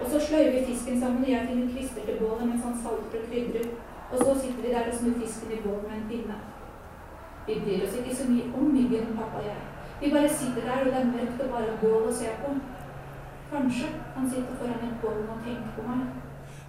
Og 0.00 0.06
så 0.10 0.20
sløyer 0.26 0.52
vi 0.54 0.66
fisken 0.66 1.00
sammen, 1.00 1.24
og 1.24 1.30
jeg 1.30 1.46
finner 1.48 1.72
kvister 1.74 2.02
til 2.04 2.20
bålet 2.20 2.46
mens 2.48 2.64
han 2.66 2.76
salter 2.82 3.18
og 3.20 3.26
krydrer. 3.30 3.66
Og 4.12 4.18
så 4.24 4.30
sitter 4.40 4.62
vi 4.62 4.74
der 4.74 4.88
og 4.90 4.94
snur 4.98 5.18
fisken 5.22 5.52
i 5.52 5.64
bålet 5.64 5.86
med 5.88 5.96
en 5.98 6.08
pinne. 6.10 6.36
Vi 7.46 7.62
bryr 7.64 7.84
oss 7.86 7.96
ikke 7.98 8.16
så 8.16 8.24
mye 8.30 8.46
om 8.58 8.66
myggen, 8.76 9.18
pappa 9.18 9.38
og 9.42 9.50
jeg. 9.50 9.60
Vi 10.00 10.14
bare 10.14 10.28
sitter 10.38 10.62
der, 10.68 10.80
og 10.84 10.90
det 10.92 11.00
er 11.00 11.12
mørkt 11.16 11.42
og 11.44 11.50
bare 11.54 11.78
bål 11.82 12.08
å 12.10 12.18
se 12.22 12.30
på. 12.42 12.50
Kanskje 13.50 13.88
han 14.14 14.30
sitter 14.30 14.56
foran 14.60 14.84
et 14.88 15.00
bål 15.02 15.20
og 15.28 15.42
tenker 15.44 15.74
på 15.76 15.88
meg. 15.88 16.06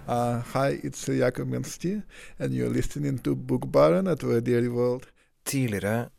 Uh, 0.06 0.38
hi, 0.52 0.78
it's 0.86 1.08
Jakob 1.08 1.48
Mensti, 1.48 2.02
and 2.38 2.52
you're 2.54 2.70
listening 2.70 3.18
to 3.18 3.34
Bookbaren 3.34 4.08
at 4.08 4.22
Radio 4.22 4.70
World. 4.70 5.06
Tidligere 5.44 6.10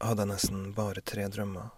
hadde 0.00 0.24
jeg 0.24 0.30
nesten 0.30 0.62
bare 0.76 1.02
tre 1.04 1.28
drømmer. 1.28 1.68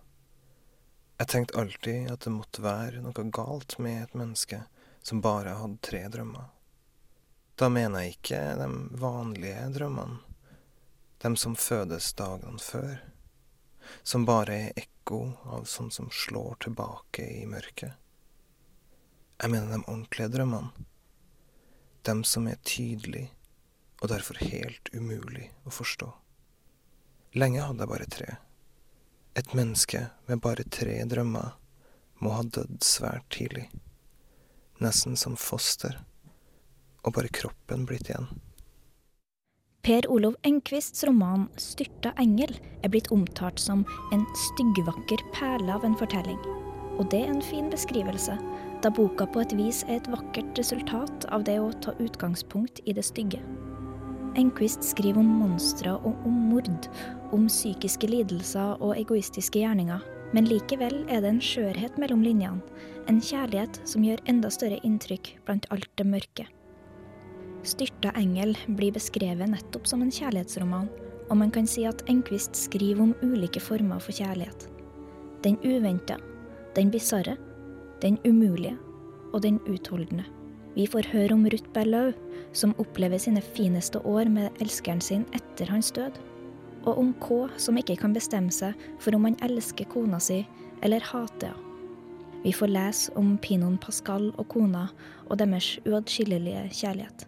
Jeg 1.18 1.32
tenkte 1.32 1.58
alltid 1.58 2.10
at 2.12 2.26
det 2.26 2.34
måtte 2.34 2.62
være 2.62 3.00
noe 3.02 3.26
galt 3.32 3.78
med 3.82 4.02
et 4.02 4.14
menneske 4.14 4.60
som 5.02 5.24
bare 5.24 5.56
hadde 5.56 5.82
tre 5.82 6.04
drømmer. 6.12 6.52
Da 7.56 7.70
mener 7.72 8.04
jeg 8.04 8.18
ikke 8.18 8.40
de 8.60 8.70
vanlige 9.00 9.68
drømmene, 9.78 10.18
de 11.24 11.30
som 11.40 11.54
fødes 11.56 12.12
dagene 12.18 12.60
før, 12.60 12.98
som 14.04 14.26
bare 14.28 14.58
er 14.66 14.82
ekko 14.82 15.22
av 15.56 15.64
sånt 15.70 15.96
som 15.96 16.10
slår 16.12 16.66
tilbake 16.66 17.24
i 17.40 17.46
mørket. 17.48 17.96
Jeg 19.36 19.52
mener 19.52 19.76
de 19.76 19.84
ordentlige 19.84 20.32
drømmene, 20.32 20.86
de 22.08 22.14
som 22.24 22.46
er 22.48 22.62
tydelige 22.64 23.30
og 24.00 24.08
derfor 24.12 24.38
helt 24.40 24.88
umulig 24.94 25.50
å 25.66 25.72
forstå. 25.72 26.08
Lenge 27.36 27.64
hadde 27.64 27.84
jeg 27.84 27.90
bare 27.90 28.08
tre. 28.12 28.36
Et 29.36 29.54
menneske 29.56 30.06
med 30.28 30.40
bare 30.44 30.64
tre 30.72 30.96
drømmer 31.08 31.52
må 32.24 32.32
ha 32.32 32.44
dødd 32.48 32.80
svært 32.84 33.26
tidlig, 33.34 33.66
nesten 34.80 35.18
som 35.20 35.36
foster, 35.36 35.98
og 37.04 37.16
bare 37.18 37.32
kroppen 37.32 37.84
blitt 37.88 38.08
igjen. 38.08 38.30
Per 39.86 40.08
Olov 40.10 40.34
Engquists 40.42 41.04
roman 41.06 41.46
'Styrta 41.56 42.10
engel' 42.18 42.56
er 42.82 42.88
blitt 42.88 43.12
omtalt 43.14 43.60
som 43.60 43.84
en 44.12 44.24
styggvakker 44.48 45.20
perle 45.36 45.76
av 45.76 45.84
en 45.84 45.94
fortelling. 45.94 46.40
Og 46.98 47.10
det 47.12 47.20
er 47.22 47.30
en 47.30 47.44
fin 47.44 47.68
beskrivelse, 47.70 48.34
da 48.86 48.92
boka 48.94 49.26
på 49.26 49.42
et 49.42 49.52
vis 49.58 49.82
er 49.88 49.98
et 49.98 50.08
vakkert 50.12 50.58
resultat 50.60 51.24
av 51.34 51.42
det 51.46 51.56
å 51.58 51.72
ta 51.82 51.94
utgangspunkt 51.98 52.78
i 52.86 52.92
det 52.94 53.02
stygge. 53.02 53.40
Enquist 54.38 54.84
skriver 54.84 55.18
om 55.18 55.30
monstre 55.40 55.96
og 55.96 56.20
om 56.28 56.36
mord, 56.52 56.68
om 57.34 57.48
psykiske 57.50 58.06
lidelser 58.06 58.76
og 58.78 58.94
egoistiske 59.00 59.58
gjerninger. 59.58 60.04
Men 60.34 60.46
likevel 60.50 61.00
er 61.10 61.22
det 61.24 61.32
en 61.32 61.42
skjørhet 61.42 61.96
mellom 61.98 62.22
linjene, 62.22 62.62
en 63.10 63.18
kjærlighet 63.22 63.80
som 63.88 64.04
gjør 64.06 64.22
enda 64.30 64.50
større 64.54 64.78
inntrykk 64.86 65.32
blant 65.46 65.66
alt 65.74 65.90
det 65.98 66.06
mørke. 66.06 66.46
Styrta 67.66 68.12
engel 68.18 68.54
blir 68.78 68.94
beskrevet 68.94 69.50
nettopp 69.50 69.90
som 69.90 70.04
en 70.04 70.14
kjærlighetsroman, 70.14 70.90
og 71.26 71.40
man 71.40 71.50
kan 71.50 71.66
si 71.66 71.86
at 71.88 72.04
Enquist 72.10 72.54
skriver 72.58 73.02
om 73.02 73.16
ulike 73.24 73.62
former 73.62 73.98
for 74.02 74.14
kjærlighet. 74.14 74.68
Den 75.42 75.58
uventa, 75.66 76.20
den 76.78 76.92
bisarre, 76.94 77.34
den 78.02 78.18
umulige 78.24 78.76
og 79.32 79.42
den 79.42 79.60
utholdende. 79.66 80.24
Vi 80.76 80.86
får 80.86 81.08
høre 81.12 81.32
om 81.32 81.46
Ruth 81.48 81.68
Berlau, 81.72 82.12
som 82.52 82.74
opplever 82.78 83.18
sine 83.18 83.40
fineste 83.40 84.00
år 84.04 84.28
med 84.28 84.50
elskeren 84.60 85.00
sin 85.00 85.24
etter 85.36 85.70
hans 85.72 85.90
død. 85.90 86.18
Og 86.84 86.98
om 86.98 87.14
K, 87.20 87.46
som 87.56 87.78
ikke 87.80 87.96
kan 87.96 88.14
bestemme 88.14 88.52
seg 88.52 88.76
for 89.00 89.16
om 89.16 89.24
han 89.24 89.38
elsker 89.42 89.88
kona 89.88 90.20
si 90.20 90.42
eller 90.84 91.00
hater 91.00 91.54
henne. 91.54 91.62
Vi 92.46 92.52
får 92.52 92.68
lese 92.70 93.12
om 93.18 93.32
Pinon 93.42 93.78
Pascal 93.82 94.28
og 94.38 94.44
kona 94.52 94.84
og 95.26 95.40
deres 95.40 95.80
uatskillelige 95.82 96.68
kjærlighet. 96.70 97.24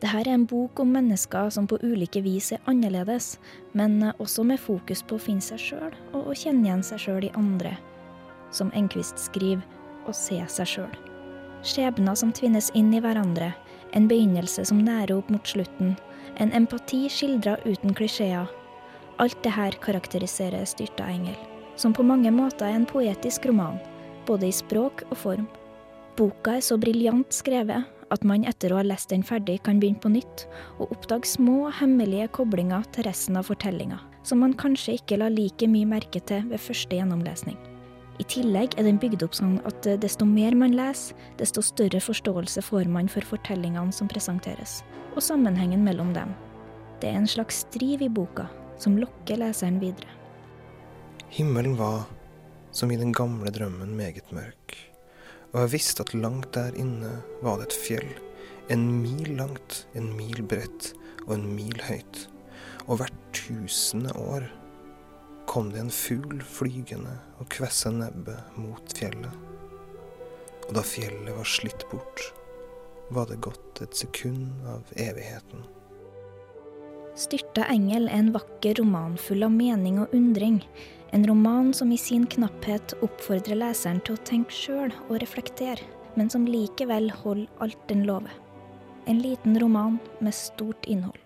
Dette 0.00 0.20
er 0.20 0.30
en 0.30 0.44
bok 0.46 0.78
om 0.78 0.92
mennesker 0.94 1.50
som 1.50 1.66
på 1.66 1.80
ulike 1.82 2.22
vis 2.22 2.52
er 2.54 2.62
annerledes, 2.70 3.40
men 3.74 3.98
også 4.12 4.44
med 4.46 4.62
fokus 4.62 5.02
på 5.02 5.18
å 5.18 5.24
finne 5.24 5.42
seg 5.42 5.58
sjøl 5.58 5.96
og 6.12 6.30
å 6.30 6.36
kjenne 6.36 6.68
igjen 6.68 6.86
seg 6.86 7.02
sjøl 7.02 7.26
i 7.26 7.32
andre. 7.34 7.74
Som 8.50 8.72
Enquist 8.74 9.18
skriver, 9.18 9.64
å 10.08 10.14
se 10.16 10.38
seg 10.48 10.68
sjøl. 10.68 10.94
Skjebner 11.66 12.16
som 12.16 12.32
tvinnes 12.32 12.70
inn 12.74 12.92
i 12.94 13.02
hverandre, 13.02 13.52
en 13.92 14.08
begynnelse 14.08 14.64
som 14.70 14.80
nærer 14.84 15.18
opp 15.18 15.30
mot 15.30 15.46
slutten, 15.46 15.96
en 16.40 16.52
empati 16.56 17.04
skildra 17.12 17.58
uten 17.66 17.94
klisjeer. 17.94 18.48
Alt 19.20 19.38
det 19.44 19.52
her 19.52 19.76
karakteriserer 19.84 20.64
Styrta 20.64 21.04
engel, 21.10 21.36
som 21.76 21.92
på 21.92 22.06
mange 22.06 22.32
måter 22.32 22.70
er 22.70 22.78
en 22.78 22.88
poetisk 22.88 23.50
roman, 23.50 23.78
både 24.26 24.48
i 24.48 24.54
språk 24.54 25.04
og 25.10 25.16
form. 25.20 25.48
Boka 26.16 26.56
er 26.58 26.64
så 26.64 26.78
briljant 26.80 27.32
skrevet 27.34 27.86
at 28.10 28.24
man 28.26 28.44
etter 28.48 28.72
å 28.72 28.80
ha 28.80 28.86
lest 28.86 29.12
den 29.12 29.22
ferdig 29.26 29.60
kan 29.66 29.78
begynne 29.80 30.02
på 30.02 30.10
nytt 30.12 30.46
og 30.78 30.90
oppdage 30.90 31.28
små, 31.30 31.70
hemmelige 31.78 32.30
koblinger 32.40 32.86
til 32.94 33.06
resten 33.06 33.38
av 33.38 33.46
fortellinga, 33.50 34.00
som 34.26 34.42
man 34.42 34.56
kanskje 34.58 34.98
ikke 34.98 35.20
la 35.20 35.30
like 35.32 35.68
mye 35.70 35.88
merke 35.88 36.22
til 36.26 36.48
ved 36.50 36.62
første 36.62 36.98
gjennomlesning. 36.98 37.58
I 38.20 38.24
tillegg 38.28 38.74
er 38.76 38.84
den 38.84 38.98
bygd 39.00 39.22
opp 39.24 39.36
sånn 39.38 39.54
at 39.64 39.86
desto 40.02 40.26
mer 40.28 40.52
man 40.58 40.74
leser, 40.76 41.16
desto 41.40 41.62
større 41.64 42.02
forståelse 42.04 42.60
får 42.66 42.90
man 42.92 43.08
for 43.08 43.24
fortellingene 43.24 43.94
som 43.96 44.10
presenteres, 44.12 44.82
og 45.14 45.24
sammenhengen 45.24 45.80
mellom 45.86 46.12
dem. 46.12 46.34
Det 47.00 47.08
er 47.08 47.16
en 47.22 47.30
slags 47.30 47.62
driv 47.72 48.04
i 48.04 48.10
boka 48.12 48.44
som 48.80 48.98
lokker 49.00 49.40
leseren 49.40 49.80
videre. 49.80 50.12
Himmelen 51.32 51.78
var, 51.80 52.04
som 52.76 52.92
i 52.92 52.98
den 53.00 53.14
gamle 53.16 53.52
drømmen, 53.54 53.96
meget 53.96 54.28
mørk, 54.36 54.76
og 55.54 55.64
jeg 55.64 55.72
visste 55.78 56.04
at 56.04 56.12
langt 56.14 56.52
der 56.58 56.76
inne 56.76 57.16
var 57.40 57.56
det 57.56 57.70
et 57.70 57.80
fjell, 57.86 58.10
en 58.70 58.84
mil 59.00 59.32
langt, 59.40 59.86
en 59.96 60.12
mil 60.18 60.44
bredt 60.44 60.92
og 61.24 61.38
en 61.38 61.48
mil 61.56 61.80
høyt, 61.88 62.26
og 62.84 63.00
hvert 63.00 63.20
tusende 63.32 64.12
år 64.20 64.44
kom 65.50 65.72
det 65.72 65.80
en 65.80 65.90
fugl 65.90 66.42
flygende 66.46 67.10
og 67.42 67.48
kvesse 67.50 67.90
nebbet 67.90 68.54
mot 68.54 68.92
fjellet. 68.94 69.32
Og 70.68 70.76
da 70.76 70.84
fjellet 70.86 71.34
var 71.34 71.48
slitt 71.50 71.82
bort, 71.90 72.22
var 73.10 73.26
det 73.26 73.40
gått 73.42 73.80
et 73.82 73.96
sekund 73.98 74.68
av 74.70 74.92
evigheten. 74.94 75.64
Styrta 77.18 77.64
engel 77.66 78.06
er 78.06 78.20
en 78.20 78.30
vakker 78.36 78.78
roman 78.78 79.16
full 79.18 79.42
av 79.42 79.50
mening 79.50 79.98
og 80.04 80.14
undring. 80.14 80.60
En 81.10 81.26
roman 81.26 81.72
som 81.74 81.90
i 81.90 81.98
sin 81.98 82.28
knapphet 82.30 82.94
oppfordrer 83.02 83.58
leseren 83.58 83.98
til 84.06 84.14
å 84.14 84.22
tenke 84.30 84.54
sjøl 84.54 84.94
og 85.08 85.18
reflektere, 85.18 85.82
men 86.14 86.30
som 86.30 86.46
likevel 86.46 87.10
holder 87.24 87.50
alt 87.66 87.82
den 87.90 88.06
lover. 88.06 88.38
En 89.10 89.18
liten 89.18 89.58
roman 89.58 89.98
med 90.22 90.38
stort 90.38 90.86
innhold. 90.86 91.18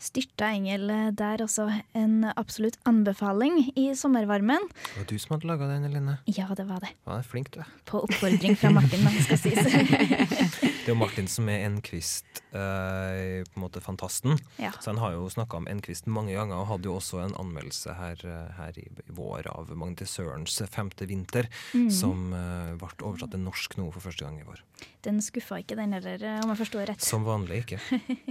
Styrta 0.00 0.48
engel 0.56 0.88
der 1.12 1.42
også. 1.44 1.66
En 1.98 2.24
absolutt 2.32 2.78
anbefaling 2.88 3.58
i 3.76 3.90
sommervarmen. 3.98 4.64
Det 4.72 4.96
var 4.96 5.08
du 5.10 5.16
som 5.20 5.34
hadde 5.36 5.50
laga 5.50 5.68
den, 5.68 5.84
Eline? 5.90 6.16
Ja, 6.24 6.48
det 6.56 6.64
var 6.70 6.80
det. 6.80 6.94
Ja, 7.04 7.20
flink, 7.22 7.52
du. 7.52 7.60
På 7.84 8.00
oppfordring 8.06 8.56
fra 8.56 8.72
Martin, 8.72 9.04
da, 9.06 9.12
skal 9.26 9.40
sies. 9.42 9.60
Det 9.60 10.88
er 10.88 10.94
jo 10.94 10.96
Martin 10.96 11.28
som 11.28 11.48
er 11.52 11.66
Enquist, 11.66 12.40
eh, 12.56 13.44
på 13.44 13.60
en 13.60 13.64
måte 13.66 13.82
fantasten. 13.84 14.38
Ja. 14.56 14.72
Så 14.80 14.94
han 14.94 15.02
har 15.02 15.12
jo 15.18 15.28
snakka 15.28 15.60
om 15.60 15.68
Enquist 15.68 16.08
mange 16.08 16.32
ganger, 16.32 16.56
og 16.56 16.70
hadde 16.72 16.88
jo 16.88 16.96
også 16.96 17.20
en 17.26 17.36
anmeldelse 17.38 17.94
her, 18.00 18.24
eh, 18.24 18.50
her 18.56 18.80
i 18.80 18.88
vår 19.06 19.50
av 19.52 19.70
Magnus 19.76 20.16
Sørens 20.16 20.56
'Femte 20.64 21.06
vinter', 21.06 21.52
mm. 21.74 21.90
som 21.92 22.32
eh, 22.32 22.74
ble 22.80 22.88
oversatt 23.04 23.36
til 23.36 23.44
norsk 23.44 23.76
nå 23.76 23.90
for 23.92 24.08
første 24.08 24.24
gang 24.24 24.40
i 24.40 24.48
vår. 24.48 24.64
Den 25.04 25.20
skuffa 25.20 25.60
ikke, 25.60 25.76
den 25.76 25.92
heller, 25.92 26.40
om 26.40 26.54
jeg 26.54 26.64
forstår 26.64 26.94
rett. 26.94 27.04
Som 27.04 27.28
vanlig 27.28 27.66
ikke. 27.66 27.80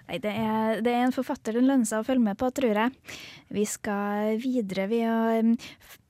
Nei, 0.07 0.21
det 0.23 0.33
er, 0.39 0.83
det 0.87 0.93
er 0.95 1.07
en 1.07 1.15
forfatter 1.15 1.57
den 1.57 1.67
lønner 1.67 1.89
seg 1.89 2.05
å 2.05 2.07
følge 2.07 2.23
med 2.29 2.39
på, 2.39 2.51
tror 2.55 2.79
jeg. 2.79 3.17
Vi 3.57 3.65
skal 3.67 4.37
videre. 4.43 4.87
Vi 4.93 5.01
har, 5.03 5.49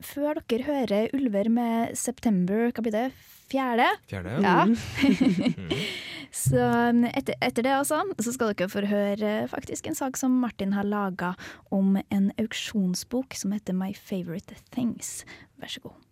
før 0.05 0.41
dere 0.45 0.67
hører 0.67 1.15
Ulver 1.17 1.49
med 1.49 1.97
'September', 1.97 2.69
hva 2.71 2.85
blir 2.85 2.93
det? 2.93 3.07
Fjerde? 3.47 3.87
Fjerde, 4.11 4.37
ja. 4.43 4.65
Mhm. 4.67 5.71
så 6.43 6.63
um, 6.91 7.05
etter, 7.07 7.37
etter 7.41 7.63
det 7.63 7.73
også, 7.77 8.01
så 8.19 8.33
skal 8.35 8.51
dere 8.51 8.69
få 8.69 8.83
høre 8.85 9.35
faktisk 9.49 9.87
en 9.87 9.97
sak 9.97 10.19
som 10.19 10.35
Martin 10.43 10.75
har 10.75 10.85
laga 10.85 11.33
om 11.71 11.95
en 11.97 12.31
auksjonsbok 12.37 13.33
som 13.39 13.55
heter 13.55 13.73
'My 13.73 13.95
Favorite 13.95 14.59
Things'. 14.75 15.23
Vær 15.57 15.73
så 15.73 15.87
god. 15.87 16.06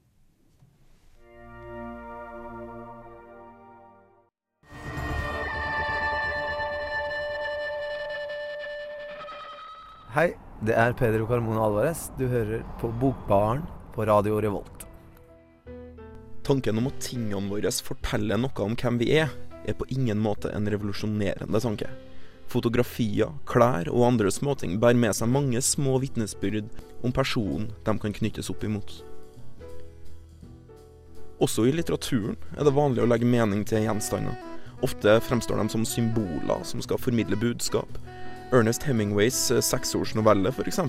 Hei, 10.16 10.32
Det 10.64 10.72
er 10.72 10.94
Pedro 10.96 11.26
Carmona 11.28 11.66
Alvarez. 11.66 12.06
Du 12.16 12.30
hører 12.32 12.62
på 12.80 12.88
Bokbaren 12.88 13.66
på 13.92 14.06
Radio 14.08 14.38
Revolt. 14.40 14.86
Tanken 16.48 16.80
om 16.80 16.88
at 16.88 17.02
tingene 17.04 17.50
våre 17.52 17.74
forteller 17.84 18.40
noe 18.40 18.64
om 18.64 18.78
hvem 18.80 18.96
vi 19.02 19.10
er, 19.18 19.34
er 19.68 19.76
på 19.76 19.90
ingen 19.92 20.22
måte 20.24 20.54
en 20.56 20.72
revolusjonerende 20.72 21.60
tanke. 21.60 21.90
Fotografier, 22.48 23.36
klær 23.44 23.92
og 23.92 24.08
andre 24.08 24.32
småting 24.32 24.80
bærer 24.80 25.02
med 25.04 25.20
seg 25.20 25.34
mange 25.36 25.60
små 25.60 26.00
vitnesbyrd 26.00 26.72
om 27.04 27.12
personen 27.12 27.74
de 27.84 28.00
kan 28.00 28.16
knyttes 28.16 28.48
opp 28.56 28.64
imot. 28.64 29.02
Også 31.44 31.68
i 31.68 31.76
litteraturen 31.76 32.40
er 32.56 32.64
det 32.64 32.78
vanlig 32.80 33.04
å 33.04 33.12
legge 33.12 33.28
mening 33.28 33.68
til 33.68 33.84
gjenstander. 33.84 34.40
Ofte 34.80 35.20
fremstår 35.28 35.60
de 35.60 35.74
som 35.76 35.84
symboler 35.84 36.64
som 36.64 36.80
skal 36.80 37.04
formidle 37.04 37.36
budskap. 37.36 38.00
Ernest 38.54 38.84
Hemingways 38.84 39.52
eh, 39.52 39.62
seksårsnovelle 39.62 40.52
f.eks. 40.52 40.80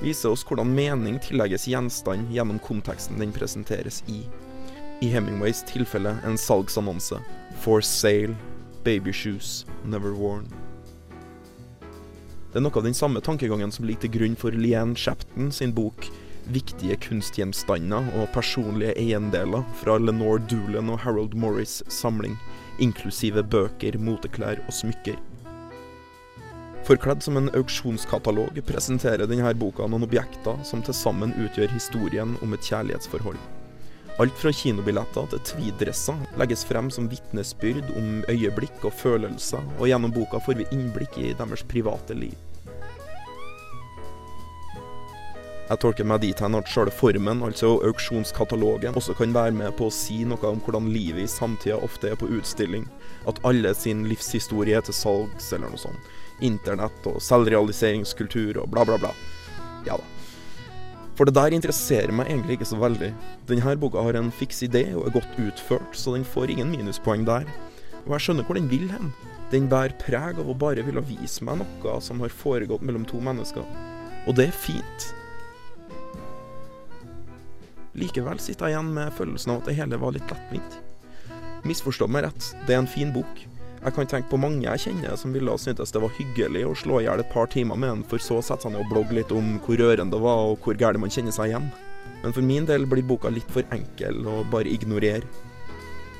viser 0.00 0.30
oss 0.32 0.44
hvordan 0.46 0.70
mening 0.72 1.18
tillegges 1.20 1.66
gjenstand 1.68 2.30
gjennom 2.32 2.60
konteksten 2.64 3.18
den 3.20 3.32
presenteres 3.34 4.02
i. 4.08 4.22
I 5.04 5.10
Hemingways 5.12 5.62
tilfelle 5.68 6.16
en 6.26 6.38
salgsannonse. 6.38 7.20
For 7.60 7.80
sale. 7.80 8.36
Baby 8.84 9.12
shoes. 9.12 9.66
Never 9.84 10.14
worn. 10.14 10.48
Det 12.48 12.56
er 12.56 12.64
noe 12.64 12.80
av 12.80 12.86
den 12.86 12.96
samme 12.96 13.20
tankegangen 13.20 13.70
som 13.74 13.84
ligger 13.84 14.06
til 14.06 14.14
grunn 14.16 14.38
for 14.38 14.54
Leanne 14.56 14.96
Shapton 14.96 15.52
sin 15.52 15.74
bok 15.76 16.08
'Viktige 16.48 16.96
kunstgjenstander 17.04 18.06
og 18.16 18.30
personlige 18.32 18.94
eiendeler' 18.96 19.66
fra 19.76 19.98
Lenore 20.00 20.40
Doolan 20.48 20.88
og 20.88 21.02
Harold 21.04 21.34
Morris' 21.36 21.82
samling, 21.92 22.38
inklusive 22.80 23.42
bøker, 23.44 23.98
moteklær 24.00 24.62
og 24.64 24.72
smykker. 24.72 25.18
Forkledd 26.88 27.20
som 27.22 27.36
en 27.36 27.50
auksjonskatalog 27.52 28.62
presenterer 28.64 29.28
denne 29.28 29.50
boka 29.60 29.84
noen 29.84 30.06
objekter 30.06 30.56
som 30.64 30.80
til 30.80 30.96
sammen 30.96 31.34
utgjør 31.36 31.68
historien 31.74 32.30
om 32.40 32.54
et 32.56 32.64
kjærlighetsforhold. 32.64 33.36
Alt 34.18 34.38
fra 34.40 34.50
kinobilletter 34.56 35.26
til 35.34 35.42
tweeddresser 35.50 36.22
legges 36.40 36.64
frem 36.64 36.88
som 36.88 37.10
vitnesbyrd 37.12 37.92
om 37.92 38.22
øyeblikk 38.32 38.86
og 38.88 38.96
følelser, 38.96 39.60
og 39.76 39.84
gjennom 39.90 40.14
boka 40.16 40.40
får 40.40 40.62
vi 40.62 40.68
innblikk 40.72 41.18
i 41.20 41.34
deres 41.36 41.66
private 41.68 42.16
liv. 42.16 42.32
Jeg 45.68 45.82
tolker 45.82 46.08
meg 46.08 46.22
dit 46.22 46.40
hen 46.40 46.56
at 46.56 46.70
selve 46.72 46.94
formen, 46.96 47.42
altså 47.44 47.74
auksjonskatalogen, 47.84 48.96
også 48.96 49.12
kan 49.18 49.36
være 49.36 49.52
med 49.52 49.76
på 49.76 49.90
å 49.90 49.92
si 49.92 50.22
noe 50.24 50.54
om 50.54 50.64
hvordan 50.64 50.88
livet 50.94 51.26
i 51.26 51.28
samtida 51.28 51.76
ofte 51.84 52.08
er 52.08 52.16
på 52.16 52.30
utstilling. 52.38 52.88
At 53.28 53.42
alle 53.44 53.74
sin 53.76 54.06
livshistorie 54.08 54.80
er 54.80 54.88
til 54.88 54.96
salgs, 54.96 55.52
eller 55.52 55.68
noe 55.68 55.82
sånt. 55.84 56.08
Internett 56.44 57.06
og 57.10 57.18
selvrealiseringskultur 57.24 58.60
og 58.62 58.70
bla, 58.72 58.84
bla, 58.86 58.98
bla. 59.02 59.12
Ja 59.86 59.98
da. 59.98 60.06
For 61.18 61.26
det 61.26 61.34
der 61.34 61.50
interesserer 61.56 62.14
meg 62.14 62.28
egentlig 62.30 62.58
ikke 62.58 62.68
så 62.70 62.76
veldig. 62.78 63.08
Denne 63.50 63.72
boka 63.82 64.04
har 64.06 64.14
en 64.14 64.30
fiks 64.30 64.62
idé 64.62 64.84
og 64.94 65.08
er 65.08 65.16
godt 65.16 65.40
utført, 65.42 65.96
så 65.98 66.14
den 66.14 66.22
får 66.22 66.52
ingen 66.54 66.70
minuspoeng 66.70 67.24
der. 67.26 67.48
Og 68.04 68.14
jeg 68.14 68.28
skjønner 68.28 68.46
hvor 68.46 68.54
den 68.54 68.70
vil 68.70 68.86
hen. 68.92 69.10
Den 69.50 69.66
bærer 69.66 69.96
preg 69.98 70.38
av 70.38 70.46
å 70.46 70.54
bare 70.54 70.84
ville 70.86 71.02
vise 71.08 71.42
meg 71.42 71.58
noe 71.58 71.96
som 72.04 72.22
har 72.22 72.30
foregått 72.30 72.86
mellom 72.86 73.06
to 73.08 73.18
mennesker. 73.18 73.66
Og 74.30 74.38
det 74.38 74.46
er 74.52 74.62
fint. 74.62 75.08
Likevel 77.98 78.38
sitter 78.38 78.68
jeg 78.68 78.76
igjen 78.76 78.94
med 78.94 79.14
følelsen 79.18 79.56
av 79.56 79.62
at 79.62 79.72
det 79.72 79.78
hele 79.80 79.98
var 79.98 80.14
litt 80.14 80.30
lettvint. 80.30 80.78
Misforstå 81.66 82.06
meg 82.06 82.28
rett, 82.28 82.52
det 82.68 82.76
er 82.76 82.84
en 82.84 82.90
fin 82.90 83.10
bok. 83.10 83.48
Jeg 83.88 83.94
kan 83.96 84.08
tenke 84.10 84.28
på 84.28 84.36
mange 84.36 84.66
jeg 84.66 84.80
kjenner 84.82 85.14
som 85.16 85.32
ville 85.32 85.48
ha 85.48 85.56
syntes 85.56 85.94
det 85.94 86.00
var 86.02 86.10
hyggelig 86.12 86.60
å 86.68 86.74
slå 86.76 86.98
i 87.00 87.06
hjel 87.06 87.22
et 87.22 87.30
par 87.32 87.46
timer 87.48 87.78
med 87.80 87.88
en, 87.88 88.02
for 88.04 88.20
så 88.20 88.36
å 88.36 88.42
sette 88.44 88.66
seg 88.66 88.74
ned 88.74 88.82
og 88.82 88.90
blogge 88.90 89.16
litt 89.16 89.30
om 89.32 89.54
hvor 89.64 89.80
rørende 89.80 90.12
det 90.12 90.20
var, 90.20 90.42
og 90.50 90.58
hvor 90.60 90.76
gærent 90.76 91.00
man 91.00 91.14
kjenner 91.14 91.32
seg 91.32 91.48
igjen. 91.48 91.70
Men 92.20 92.34
for 92.36 92.44
min 92.44 92.66
del 92.68 92.84
blir 92.90 93.06
boka 93.08 93.32
litt 93.32 93.48
for 93.54 93.64
enkel 93.72 94.28
å 94.28 94.42
bare 94.52 94.68
ignorere. 94.68 95.24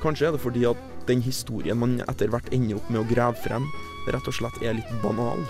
Kanskje 0.01 0.31
er 0.31 0.33
det 0.33 0.41
fordi 0.41 0.65
at 0.65 0.81
den 1.05 1.21
historien 1.21 1.77
man 1.77 1.99
etter 2.07 2.33
hvert 2.33 2.49
ender 2.57 2.79
opp 2.79 2.89
med 2.89 3.03
å 3.03 3.09
grave 3.11 3.37
frem, 3.43 3.69
rett 4.09 4.31
og 4.33 4.39
slett 4.39 4.57
er 4.65 4.79
litt 4.79 4.95
banal, 5.05 5.45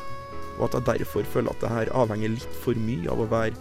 og 0.58 0.68
at 0.68 0.76
jeg 0.76 0.90
derfor 0.90 1.32
føler 1.38 1.56
at 1.56 1.64
det 1.64 1.72
her 1.72 1.94
avhenger 2.04 2.36
litt 2.36 2.60
for 2.66 2.84
mye 2.84 3.08
av 3.16 3.24
å 3.24 3.30
være 3.32 3.56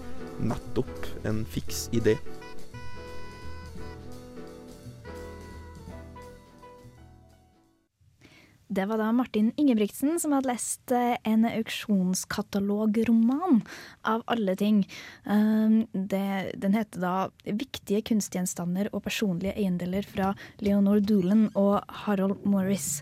nettopp 0.51 1.12
en 1.31 1.44
fiks 1.47 1.87
idé. 1.94 2.18
Det 8.68 8.85
var 8.85 9.00
da 9.00 9.09
Martin 9.16 9.48
Ingebrigtsen 9.57 10.18
som 10.20 10.35
hadde 10.37 10.50
lest 10.50 10.92
eh, 10.92 11.14
en 11.24 11.46
auksjonskatalogroman, 11.48 13.62
av 14.02 14.22
alle 14.28 14.57
ting. 14.61 14.83
Um, 15.24 15.87
det, 15.92 16.52
den 16.61 16.74
heter 16.76 17.00
da 17.00 17.31
'Viktige 17.44 18.02
kunstgjenstander 18.11 18.88
og 18.92 19.02
personlige 19.09 19.57
eiendeler' 19.57 20.04
fra 20.04 20.35
Leonor 20.61 21.00
Doolan 21.00 21.48
og 21.57 21.81
Harold 22.04 22.44
Morris. 22.44 23.00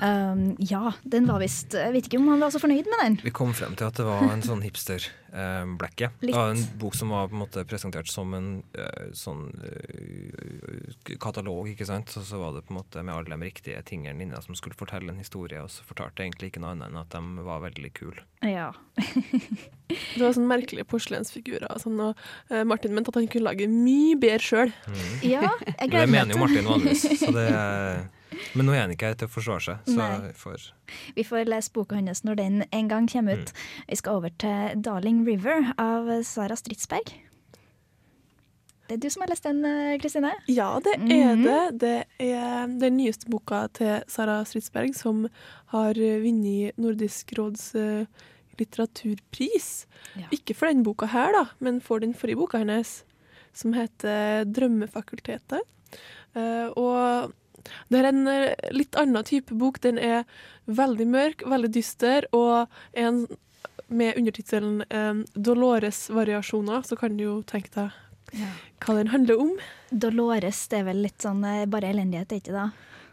Um, 0.00 0.56
ja, 0.58 0.94
den 1.04 1.26
var 1.28 1.42
visst 1.42 1.74
Jeg 1.76 1.92
vet 1.92 2.06
ikke 2.08 2.16
om 2.16 2.30
han 2.32 2.40
var 2.40 2.52
så 2.54 2.60
fornøyd 2.62 2.86
med 2.88 3.02
den. 3.02 3.16
Vi 3.20 3.32
kom 3.36 3.50
frem 3.52 3.74
til 3.76 3.84
at 3.84 3.98
det 4.00 4.06
var 4.06 4.22
en 4.32 4.40
sånn 4.40 4.62
hipster-blekke. 4.64 6.08
Av 6.32 6.52
en 6.54 6.62
bok 6.80 6.94
som 6.96 7.12
var 7.12 7.28
på 7.28 7.36
en 7.36 7.42
måte 7.42 7.64
presentert 7.68 8.08
som 8.08 8.32
en 8.36 8.48
eh, 8.72 9.10
sånn 9.16 9.50
eh, 9.60 10.94
katalog, 11.20 11.68
ikke 11.68 11.84
sant. 11.88 12.14
Og 12.16 12.24
så 12.24 12.40
var 12.40 12.54
det 12.56 12.62
på 12.64 12.72
en 12.72 12.78
måte 12.78 13.02
med 13.04 13.12
alle 13.12 13.34
de 13.34 13.50
riktige 13.50 13.82
tingene 13.84 14.24
inne 14.24 14.40
som 14.40 14.56
skulle 14.56 14.78
fortelle 14.78 15.12
en 15.12 15.20
historie, 15.20 15.60
og 15.60 15.68
så 15.74 15.84
fortalte 15.84 16.24
egentlig 16.24 16.48
ikke 16.54 16.62
noe 16.64 16.72
annet 16.72 16.88
enn 16.88 17.00
at 17.02 17.12
de 17.12 17.44
var 17.50 17.60
veldig 17.66 17.92
kule. 17.98 18.24
Ja. 18.46 18.70
Det 19.90 20.22
var 20.22 20.32
sånn 20.36 20.46
merkelige 20.46 20.86
porselensfigurer. 20.86 21.66
og 21.74 21.82
Sånn, 21.82 21.98
og 21.98 22.18
eh, 22.48 22.62
Martin 22.64 22.94
mente 22.94 23.10
at 23.12 23.18
han 23.18 23.28
kunne 23.28 23.50
lage 23.50 23.66
mye 23.68 24.16
bedre 24.22 24.44
sjøl. 24.46 24.72
Ja, 25.26 25.50
jeg 25.50 25.76
Det 25.76 25.90
gleder 25.90 26.08
meg 26.08 26.14
mener 26.14 26.38
jo 26.38 26.42
Martin 26.44 26.70
vanligvis, 26.70 27.04
så 27.20 27.32
det 27.38 27.48
men 28.54 28.66
nå 28.66 28.74
er 28.74 28.84
han 28.84 28.92
ikke 28.94 29.10
her 29.10 29.18
til 29.20 29.30
å 29.30 29.32
forsvare 29.32 29.64
seg. 29.64 29.88
Så 29.88 29.96
Nei. 29.98 30.34
får 30.36 30.68
Vi 31.16 31.24
får 31.26 31.50
lese 31.50 31.72
boka 31.74 31.98
hans 31.98 32.22
når 32.26 32.38
den 32.40 32.62
en 32.70 32.88
gang 32.90 33.08
kommer 33.10 33.42
ut. 33.42 33.52
Vi 33.88 33.98
skal 33.98 34.20
over 34.20 34.30
til 34.38 34.80
'Darling 34.82 35.24
River' 35.26 35.72
av 35.78 36.10
Sara 36.24 36.56
Stridsberg. 36.56 37.14
Det 38.90 38.96
er 38.96 39.02
du 39.04 39.10
som 39.10 39.22
har 39.22 39.30
lest 39.30 39.44
den, 39.44 39.64
eh, 39.64 39.98
Kristine? 40.02 40.32
Ja, 40.48 40.80
det 40.82 40.96
er 40.98 41.36
det. 41.38 41.78
Det 41.78 42.04
er 42.18 42.66
den 42.66 42.96
nyeste 42.96 43.30
boka 43.30 43.68
til 43.72 44.02
Sara 44.08 44.42
Stridsberg 44.44 44.96
som 44.98 45.28
har 45.70 45.90
eh, 45.90 46.18
vunnet 46.18 46.76
Nordisk 46.76 47.30
råds 47.38 47.70
litteraturpris. 48.58 49.86
litteraturpris. 50.16 50.32
Ikke 50.34 50.56
for 50.56 50.66
den 50.66 50.82
boka 50.82 51.06
her, 51.06 51.32
da, 51.32 51.44
men 51.60 51.80
for 51.80 52.02
den 52.02 52.14
forrige 52.14 52.36
boka 52.36 52.58
hennes, 52.58 53.04
som 53.52 53.72
heter 53.72 54.44
'Drømmefakultetet'. 54.44 55.62
Uh, 56.36 56.70
og 56.78 57.32
det 57.88 58.00
er 58.00 58.10
en 58.10 58.26
eh, 58.30 58.72
litt 58.74 58.96
annen 58.98 59.26
type 59.26 59.54
bok. 59.54 59.80
Den 59.84 59.98
er 59.98 60.24
veldig 60.70 61.06
mørk, 61.10 61.46
veldig 61.48 61.72
dyster, 61.74 62.28
og 62.36 62.70
en 62.92 63.26
med 63.90 64.14
undertittelen 64.16 64.84
eh, 64.88 65.24
'Dolores-variasjoner', 65.34 66.86
så 66.86 66.96
kan 66.96 67.16
du 67.16 67.24
jo 67.24 67.40
tenke 67.42 67.74
deg 67.74 67.90
hva 68.80 68.94
den 68.94 69.10
handler 69.10 69.40
om. 69.42 69.50
Dolores, 69.90 70.62
det 70.70 70.80
er 70.80 70.86
vel 70.90 71.02
litt 71.04 71.20
sånn 71.24 71.42
eh, 71.44 71.66
bare 71.70 71.90
elendighet, 71.90 72.32
er 72.32 72.42
ikke 72.42 72.54
det? 72.54 72.68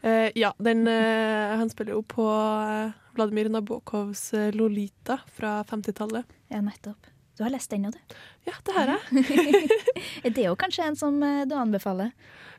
Eh, 0.08 0.30
ja, 0.38 0.54
den, 0.62 0.88
eh, 0.88 1.58
han 1.58 1.70
spiller 1.74 1.98
jo 1.98 2.04
på 2.06 2.26
eh, 2.30 2.96
Vladimir 3.18 3.50
Nabokovs 3.50 4.32
'Lolita' 4.54 5.20
fra 5.34 5.64
50-tallet. 5.64 6.26
Ja, 6.54 6.62
nettopp. 6.62 7.10
Du 7.38 7.44
har 7.46 7.54
lest 7.54 7.70
den 7.70 7.86
òg, 7.90 7.94
du? 7.94 8.18
Ja, 8.50 8.54
det 8.66 8.74
har 8.74 8.94
jeg. 8.94 9.26
er 10.26 10.34
det 10.34 10.46
jo 10.46 10.56
kanskje 10.58 10.88
en 10.88 10.96
som 10.98 11.20
du 11.22 11.54
anbefaler? 11.54 12.14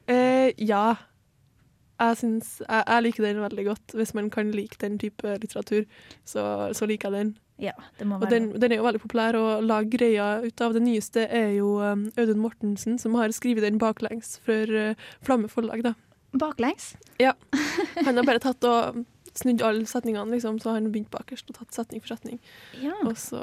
Eh, 0.07 0.55
ja. 0.57 0.95
Jeg, 1.99 2.17
synes, 2.21 2.55
jeg, 2.63 2.85
jeg 2.87 3.03
liker 3.03 3.27
den 3.27 3.43
veldig 3.43 3.65
godt. 3.67 3.95
Hvis 3.99 4.15
man 4.15 4.31
kan 4.31 4.51
like 4.55 4.79
den 4.81 4.99
type 4.99 5.37
litteratur, 5.43 5.85
så, 6.25 6.45
så 6.73 6.87
liker 6.87 7.11
jeg 7.11 7.19
den. 7.19 7.37
Ja, 7.59 7.75
det 7.99 8.07
må 8.07 8.21
Og 8.21 8.29
være 8.29 8.37
den, 8.37 8.53
den 8.63 8.73
er 8.73 8.79
jo 8.79 8.87
veldig 8.87 9.03
populær 9.03 9.35
å 9.35 9.47
lage 9.65 9.91
greia 9.97 10.29
ut 10.45 10.63
av. 10.63 10.77
Det 10.77 10.83
nyeste 10.85 11.27
er 11.27 11.57
jo 11.57 11.75
um, 11.83 12.07
Audun 12.15 12.43
Mortensen, 12.43 13.01
som 13.03 13.19
har 13.19 13.35
skrevet 13.35 13.67
den 13.67 13.81
baklengs 13.83 14.37
for 14.47 14.71
uh, 14.71 15.09
Flamme 15.27 15.51
forlag. 15.51 15.83
da. 15.89 15.95
Baklengs? 16.39 16.93
Ja. 17.19 17.35
Han 18.07 18.15
har 18.15 18.29
bare 18.29 18.43
tatt 18.45 18.63
og 18.69 19.03
snudd 19.39 19.63
alle 19.63 19.87
setningene, 19.87 20.33
liksom, 20.35 20.59
så 20.59 20.73
har 20.73 20.81
han 20.81 20.89
begynt 20.91 21.13
bakerst 21.13 21.51
og 21.53 21.61
tatt 21.61 21.77
setning 21.77 22.03
for 22.03 22.17
setning. 22.17 22.41
Ja. 22.83 22.97
Og, 23.05 23.15
så, 23.21 23.43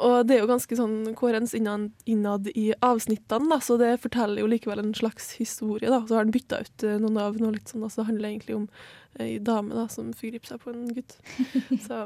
og 0.00 0.16
det 0.28 0.36
er 0.36 0.42
jo 0.42 0.50
ganske 0.50 0.76
sånn 0.78 0.96
koherens 1.18 1.54
innad, 1.56 1.90
innad 2.08 2.48
i 2.54 2.70
avsnittene, 2.84 3.50
da, 3.52 3.60
så 3.64 3.76
det 3.80 3.96
forteller 4.02 4.42
jo 4.42 4.48
likevel 4.50 4.82
en 4.82 4.94
slags 4.96 5.32
historie. 5.40 5.90
da. 5.90 6.02
Så 6.06 6.16
har 6.16 6.24
han 6.24 6.34
bytta 6.34 6.62
ut 6.64 6.86
eh, 6.86 6.98
noen 7.02 7.20
av 7.20 7.38
noe 7.40 7.54
litt 7.56 7.70
sånn, 7.72 7.84
og 7.86 7.92
så 7.94 8.06
handler 8.08 8.28
det 8.28 8.34
egentlig 8.34 8.58
om 8.62 8.66
ei 9.18 9.38
dame 9.42 9.74
da, 9.74 9.88
som 9.90 10.12
forgriper 10.14 10.52
seg 10.52 10.60
på 10.62 10.70
en 10.70 10.84
gutt. 10.94 11.16
Så 11.86 12.04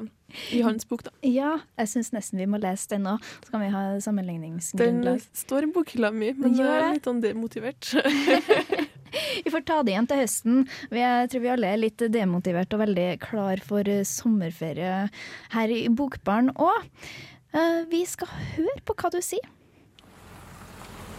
i 0.57 0.63
hans 0.65 0.89
bok, 0.89 1.05
da. 1.05 1.13
Ja, 1.29 1.59
jeg 1.79 1.91
syns 1.93 2.11
nesten 2.15 2.41
vi 2.41 2.47
må 2.49 2.59
lese 2.63 2.95
den 2.95 3.05
nå. 3.07 3.19
Så 3.45 3.53
kan 3.53 3.63
vi 3.63 3.69
ha 3.75 3.85
sammenligningsgrunnlag. 4.03 5.21
Den 5.21 5.45
står 5.45 5.69
i 5.69 5.71
bokhylla 5.77 6.11
mi, 6.17 6.33
men 6.33 6.57
Den 6.57 6.65
jeg 6.65 6.81
er 6.81 6.97
litt 6.97 7.11
sånn 7.11 7.23
demotivert. 7.25 7.93
Vi 9.45 9.51
får 9.51 9.63
ta 9.63 9.77
det 9.85 9.93
igjen 9.93 10.09
til 10.11 10.19
høsten. 10.19 10.57
Vi 10.91 10.99
jeg 10.99 11.29
tror 11.31 11.43
vi 11.45 11.51
alle 11.53 11.69
er 11.71 11.79
litt 11.79 12.03
demotivert 12.11 12.73
og 12.75 12.81
veldig 12.83 13.07
klar 13.23 13.61
for 13.63 13.87
eh, 13.87 14.03
sommerferie 14.09 15.05
her 15.55 15.75
i 15.75 15.85
Bokbaren 15.87 16.51
òg. 16.55 16.89
Eh, 17.55 17.85
vi 17.89 18.01
skal 18.07 18.27
høre 18.57 18.81
på 18.83 18.97
hva 18.99 19.13
du 19.15 19.21
sier. 19.23 19.45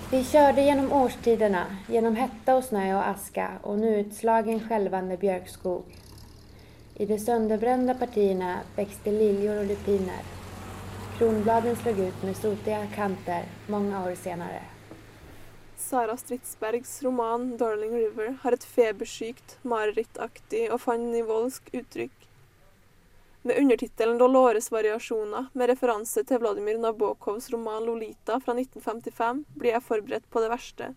Vi 0.10 0.20
kjørte 0.28 0.66
gjennom 0.66 0.92
årstidene, 0.94 1.62
gjennom 1.88 2.18
hetta 2.20 2.58
og 2.60 2.66
snø 2.68 2.84
og 2.98 3.04
aska 3.06 3.46
og 3.64 3.80
nå 3.80 3.94
utslagen 4.02 4.60
skjelvende 4.66 5.16
bjørkskog. 5.22 5.94
I 7.00 7.08
de 7.08 7.18
sønderbrente 7.20 7.96
partiene 8.00 8.52
vokste 8.76 9.16
liljor 9.16 9.64
og 9.64 9.72
lupiner. 9.72 10.28
Kronbladen 11.16 11.80
slo 11.80 11.96
ut 12.02 12.28
med 12.28 12.36
sotiga 12.36 12.84
kanter 12.92 13.48
mange 13.72 13.96
år 14.04 14.20
senere. 14.20 14.62
Sara 15.80 16.18
Stridsbergs 16.20 16.98
roman 17.04 17.54
'Darling 17.56 17.96
River' 17.96 18.38
har 18.44 18.52
et 18.52 18.68
febersykt, 18.76 19.58
marerittaktig 19.64 20.68
og 20.72 20.82
fanivoldsk 20.84 21.72
uttrykk. 21.72 22.25
Med 23.46 23.58
undertittelen 23.58 24.18
'Dolores 24.18 24.72
variasjoner', 24.72 25.46
med 25.54 25.70
referanse 25.70 26.24
til 26.26 26.40
Vladimir 26.42 26.78
Nabokovs 26.82 27.52
roman 27.54 27.84
'Lolita' 27.84 28.40
fra 28.42 28.54
1955, 28.58 29.44
blir 29.54 29.76
jeg 29.76 29.84
forberedt 29.86 30.30
på 30.34 30.42
det 30.42 30.48
verste. 30.50 30.88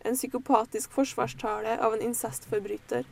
En 0.00 0.14
psykopatisk 0.16 0.94
forsvarstale 0.96 1.74
av 1.76 1.94
en 1.94 2.04
incestforbryter. 2.06 3.04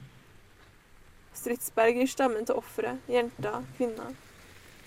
Stridsberg 1.36 1.98
gir 2.00 2.08
stemmen 2.08 2.46
til 2.48 2.56
offeret, 2.56 3.02
jenta, 3.04 3.52
kvinna. 3.76 4.06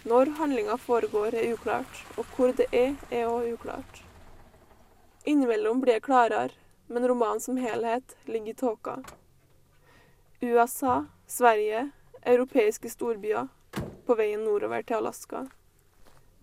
Når 0.10 0.32
handlinga 0.40 0.78
foregår 0.82 1.38
er 1.38 1.54
uklart, 1.54 2.02
og 2.18 2.26
hvor 2.34 2.56
det 2.58 2.66
er, 2.72 2.96
er 3.12 3.30
òg 3.30 3.52
uklart. 3.60 4.02
Innimellom 5.26 5.84
blir 5.86 6.00
jeg 6.00 6.08
klarere, 6.08 6.50
men 6.88 7.06
romanen 7.06 7.46
som 7.46 7.62
helhet 7.62 8.18
ligger 8.26 8.56
i 8.56 8.58
tåka. 8.58 8.98
USA, 10.42 11.04
Sverige, 11.28 11.92
europeiske 12.26 12.90
storbyer, 12.90 13.48
på 14.06 14.16
veien 14.16 14.44
nordover 14.46 14.82
til 14.88 15.00
Alaska. 15.02 15.46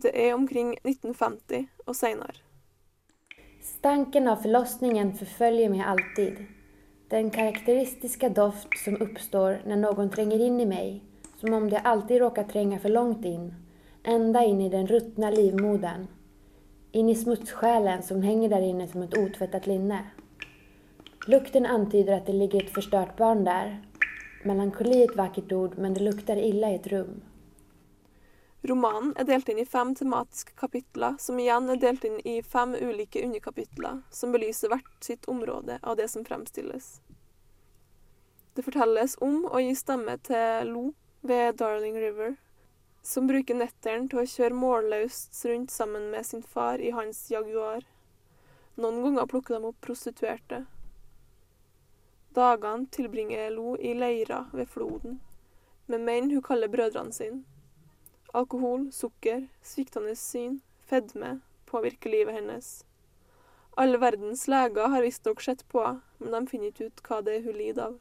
Det 0.02 0.12
er 0.12 0.34
omkring 0.34 0.74
1950 0.82 1.68
og 1.86 1.96
seinere. 1.96 2.40
Stanken 3.64 4.28
av 4.28 4.42
forlossningen 4.42 5.14
forfølger 5.16 5.70
meg 5.72 5.86
alltid. 5.88 6.42
Den 7.12 7.30
karakteristiske 7.32 8.28
doft 8.36 8.74
som 8.82 8.98
oppstår 9.00 9.62
når 9.68 9.80
noen 9.80 10.10
trenger 10.12 10.42
inn 10.44 10.58
i 10.60 10.66
meg, 10.68 10.98
som 11.40 11.54
om 11.56 11.70
det 11.72 11.84
alltid 11.84 12.20
råker 12.20 12.48
trenge 12.50 12.80
for 12.82 12.92
langt 12.92 13.24
inn, 13.28 13.52
enda 14.04 14.44
inn 14.44 14.60
i 14.60 14.68
den 14.72 14.88
ruttna 14.90 15.30
livmoden, 15.32 16.08
inn 16.92 17.08
i 17.08 17.16
smutssjälen 17.16 18.02
som 18.02 18.22
henger 18.22 18.52
der 18.52 18.68
inne 18.68 18.88
som 18.88 19.02
et 19.02 19.16
utvettet 19.18 19.66
linne. 19.66 20.02
Lukten 21.26 21.66
antyder 21.66 22.18
at 22.18 22.26
det 22.28 22.36
ligger 22.36 22.62
et 22.62 22.74
forstørt 22.74 23.16
barn 23.16 23.44
där. 23.44 23.80
Melankoli 24.44 24.98
er 25.00 25.06
et 25.08 25.16
vakkert 25.16 25.52
ord, 25.56 25.78
men 25.80 25.94
det 25.96 26.02
lukter 26.04 26.36
ille 26.36 26.74
i 26.74 26.76
et 26.76 26.88
rum. 26.92 27.22
Romanen 28.68 29.14
er 29.20 29.24
delt 29.28 29.48
inn 29.48 29.60
i 29.60 29.64
fem 29.68 29.94
tematiske 29.96 30.52
kapitler, 30.60 31.16
som 31.20 31.38
igjen 31.40 31.70
er 31.72 31.80
delt 31.80 32.04
inn 32.04 32.18
i 32.28 32.38
fem 32.44 32.74
ulike 32.76 33.22
underkapitler, 33.24 34.02
som 34.12 34.32
belyser 34.32 34.72
hvert 34.72 35.04
sitt 35.04 35.28
område 35.32 35.78
av 35.82 35.96
det 36.00 36.10
som 36.12 36.24
fremstilles. 36.28 36.98
Det 38.54 38.64
fortelles 38.64 39.16
om 39.24 39.46
å 39.48 39.64
gi 39.64 39.72
stemme 39.76 40.18
til 40.28 40.68
Lo 40.72 40.84
ved 41.24 41.56
Darling 41.60 41.96
River, 42.00 42.36
som 43.04 43.28
bruker 43.28 43.56
netteren 43.56 44.10
til 44.12 44.22
å 44.22 44.28
kjøre 44.28 44.60
målløst 44.60 45.40
rundt 45.48 45.72
sammen 45.72 46.10
med 46.12 46.28
sin 46.28 46.44
far 46.44 46.84
i 46.84 46.92
hans 46.92 47.26
Jaguar. 47.32 47.84
Noen 48.76 49.02
ganger 49.08 49.28
plukker 49.28 49.56
de 49.56 49.72
opp 49.72 49.80
prostituerte. 49.84 50.66
Dagene 52.34 52.86
tilbringer 52.90 53.50
Lo 53.50 53.76
i 53.76 53.94
leira 53.94 54.46
ved 54.52 54.68
floden, 54.68 55.20
med 55.86 56.00
menn 56.00 56.30
hun 56.30 56.42
kaller 56.42 56.68
brødrene 56.68 57.12
sine. 57.12 57.44
Alkohol, 58.34 58.88
sukker, 58.92 59.44
sviktende 59.62 60.16
syn, 60.18 60.56
fedme 60.90 61.40
påvirker 61.70 62.10
livet 62.10 62.34
hennes. 62.34 62.84
Alle 63.76 63.98
verdens 63.98 64.48
leger 64.48 64.88
har 64.88 65.02
visstnok 65.02 65.40
sett 65.42 65.62
på 65.68 65.84
henne, 65.84 66.02
men 66.18 66.34
de 66.34 66.50
finner 66.50 66.72
ikke 66.72 66.88
ut 66.88 67.02
hva 67.06 67.20
det 67.22 67.36
er 67.36 67.46
hun 67.46 67.56
lider 67.58 67.86
av. 67.86 67.96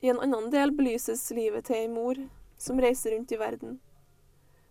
I 0.00 0.08
en 0.08 0.20
annen 0.24 0.48
del 0.52 0.72
belyses 0.72 1.26
livet 1.36 1.68
til 1.68 1.76
ei 1.82 1.88
mor 1.92 2.16
som 2.56 2.80
reiser 2.80 3.12
rundt 3.12 3.32
i 3.32 3.40
verden. 3.40 3.80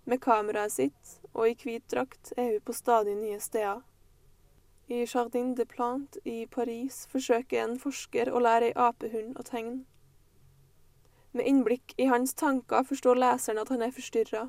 Med 0.09 0.21
kameraet 0.25 0.73
sitt 0.73 1.15
og 1.35 1.51
i 1.51 1.53
hvit 1.53 1.85
drakt 1.93 2.33
er 2.37 2.55
hun 2.55 2.65
på 2.65 2.73
stadig 2.73 3.13
nye 3.19 3.37
steder. 3.41 3.83
I 4.91 5.05
Jardin 5.05 5.55
de 5.55 5.65
Plante 5.65 6.19
i 6.23 6.47
Paris 6.47 7.03
forsøker 7.11 7.61
en 7.61 7.75
forsker 7.77 8.31
å 8.33 8.39
lære 8.41 8.71
ei 8.71 8.73
apehund 8.73 9.35
å 9.37 9.43
tegne. 9.45 9.83
Med 11.29 11.45
innblikk 11.45 11.93
i 12.01 12.07
hans 12.09 12.33
tanker 12.33 12.87
forstår 12.89 13.19
leseren 13.21 13.61
at 13.61 13.69
han 13.69 13.83
er 13.85 13.93
forstyrra. 13.93 14.47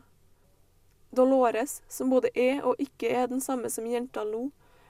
Dolores, 1.12 1.82
som 1.92 2.08
både 2.08 2.32
er 2.32 2.64
og 2.64 2.80
ikke 2.80 3.10
er 3.12 3.28
den 3.28 3.44
samme 3.44 3.68
som 3.68 3.84
jenta 3.84 4.24
Lo, 4.24 4.46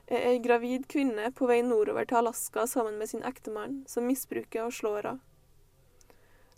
er 0.06 0.28
ei 0.28 0.38
gravid 0.38 0.86
kvinne 0.86 1.32
på 1.34 1.50
vei 1.50 1.58
nordover 1.66 2.06
til 2.06 2.20
Alaska 2.22 2.68
sammen 2.70 3.02
med 3.02 3.10
sin 3.10 3.26
ektemann, 3.26 3.82
som 3.90 4.06
misbruker 4.06 4.68
og 4.68 4.78
slår 4.78 5.10
henne. 5.10 5.26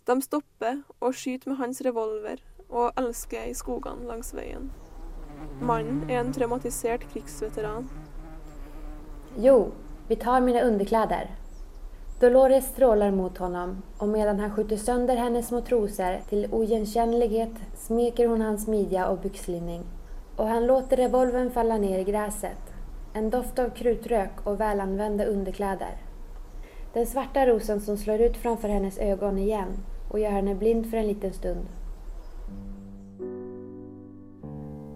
De 0.04 0.20
stopper 0.20 0.82
og 1.00 1.16
skyter 1.16 1.48
med 1.48 1.62
hans 1.64 1.80
revolver 1.80 2.44
og 2.68 2.92
elsker 3.00 3.48
i 3.48 3.56
skogene 3.56 4.04
langs 4.04 4.36
veien. 4.36 4.68
Mannen 5.64 6.04
er 6.10 6.20
en 6.20 6.32
traumatisert 6.34 7.08
krigsveteran. 7.12 7.88
Jo, 9.36 9.70
vi 10.08 10.16
tar 10.16 10.40
mina 10.40 10.60
underkläder. 10.60 11.30
Dolores 12.20 12.64
strålar 12.64 13.10
mot 13.10 13.38
honom 13.38 13.82
och 13.98 14.08
medan 14.08 14.40
han 14.40 14.50
skjuter 14.50 14.76
sönder 14.76 15.16
hennes 15.16 15.48
små 15.48 15.60
trosor 15.60 16.28
till 16.28 16.48
oigenkännlighet 16.52 17.50
smeker 17.74 18.26
hon 18.26 18.40
hans 18.40 18.68
midja 18.68 19.08
och 19.08 19.18
byxlinning. 19.18 19.82
Och 20.36 20.46
han 20.46 20.66
låter 20.66 20.96
revolven 20.96 21.50
falla 21.50 21.78
ner 21.78 21.98
i 21.98 22.04
gräset. 22.04 22.58
En 23.12 23.30
doft 23.30 23.58
av 23.58 23.68
krutrök 23.70 24.46
och 24.46 24.60
välanvända 24.60 25.24
underkläder. 25.24 25.96
Den 26.92 27.06
svarta 27.06 27.46
rosen 27.46 27.80
som 27.80 27.96
slår 27.96 28.20
ut 28.20 28.36
framför 28.36 28.68
hennes 28.68 28.98
ögon 28.98 29.38
igen 29.38 29.68
och 30.10 30.18
gör 30.18 30.30
henne 30.30 30.54
blind 30.54 30.90
för 30.90 30.96
en 30.96 31.06
liten 31.06 31.32
stund. 31.32 31.66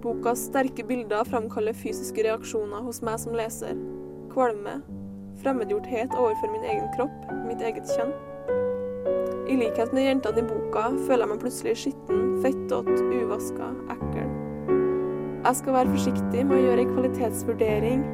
Bokas 0.03 0.39
sterke 0.39 0.85
bilder 0.85 1.25
framkaller 1.25 1.73
fysiske 1.73 2.23
reaksjoner 2.23 2.77
hos 2.77 3.03
meg 3.03 3.21
som 3.21 3.35
leser. 3.35 4.06
Kvalme, 4.37 4.83
fremmedgjorthet 5.41 6.13
overfor 6.13 6.51
min 6.53 6.65
egen 6.69 6.91
kropp, 6.93 7.23
mitt 7.47 7.63
eget 7.65 7.89
kjønn. 7.89 8.11
I 9.49 9.55
likhet 9.57 9.95
med 9.97 10.05
jentene 10.05 10.43
i 10.43 10.45
boka 10.45 10.83
føler 11.07 11.25
jeg 11.25 11.31
meg 11.31 11.41
plutselig 11.41 11.73
skitten, 11.81 12.27
fettete, 12.45 12.99
uvaska, 13.17 13.71
ekkel. 13.95 14.29
Jeg 15.47 15.61
skal 15.63 15.79
være 15.79 15.95
forsiktig 15.95 16.45
med 16.51 16.59
å 16.59 16.61
gjøre 16.67 16.85
ei 16.85 16.91
kvalitetsvurdering, 16.91 18.05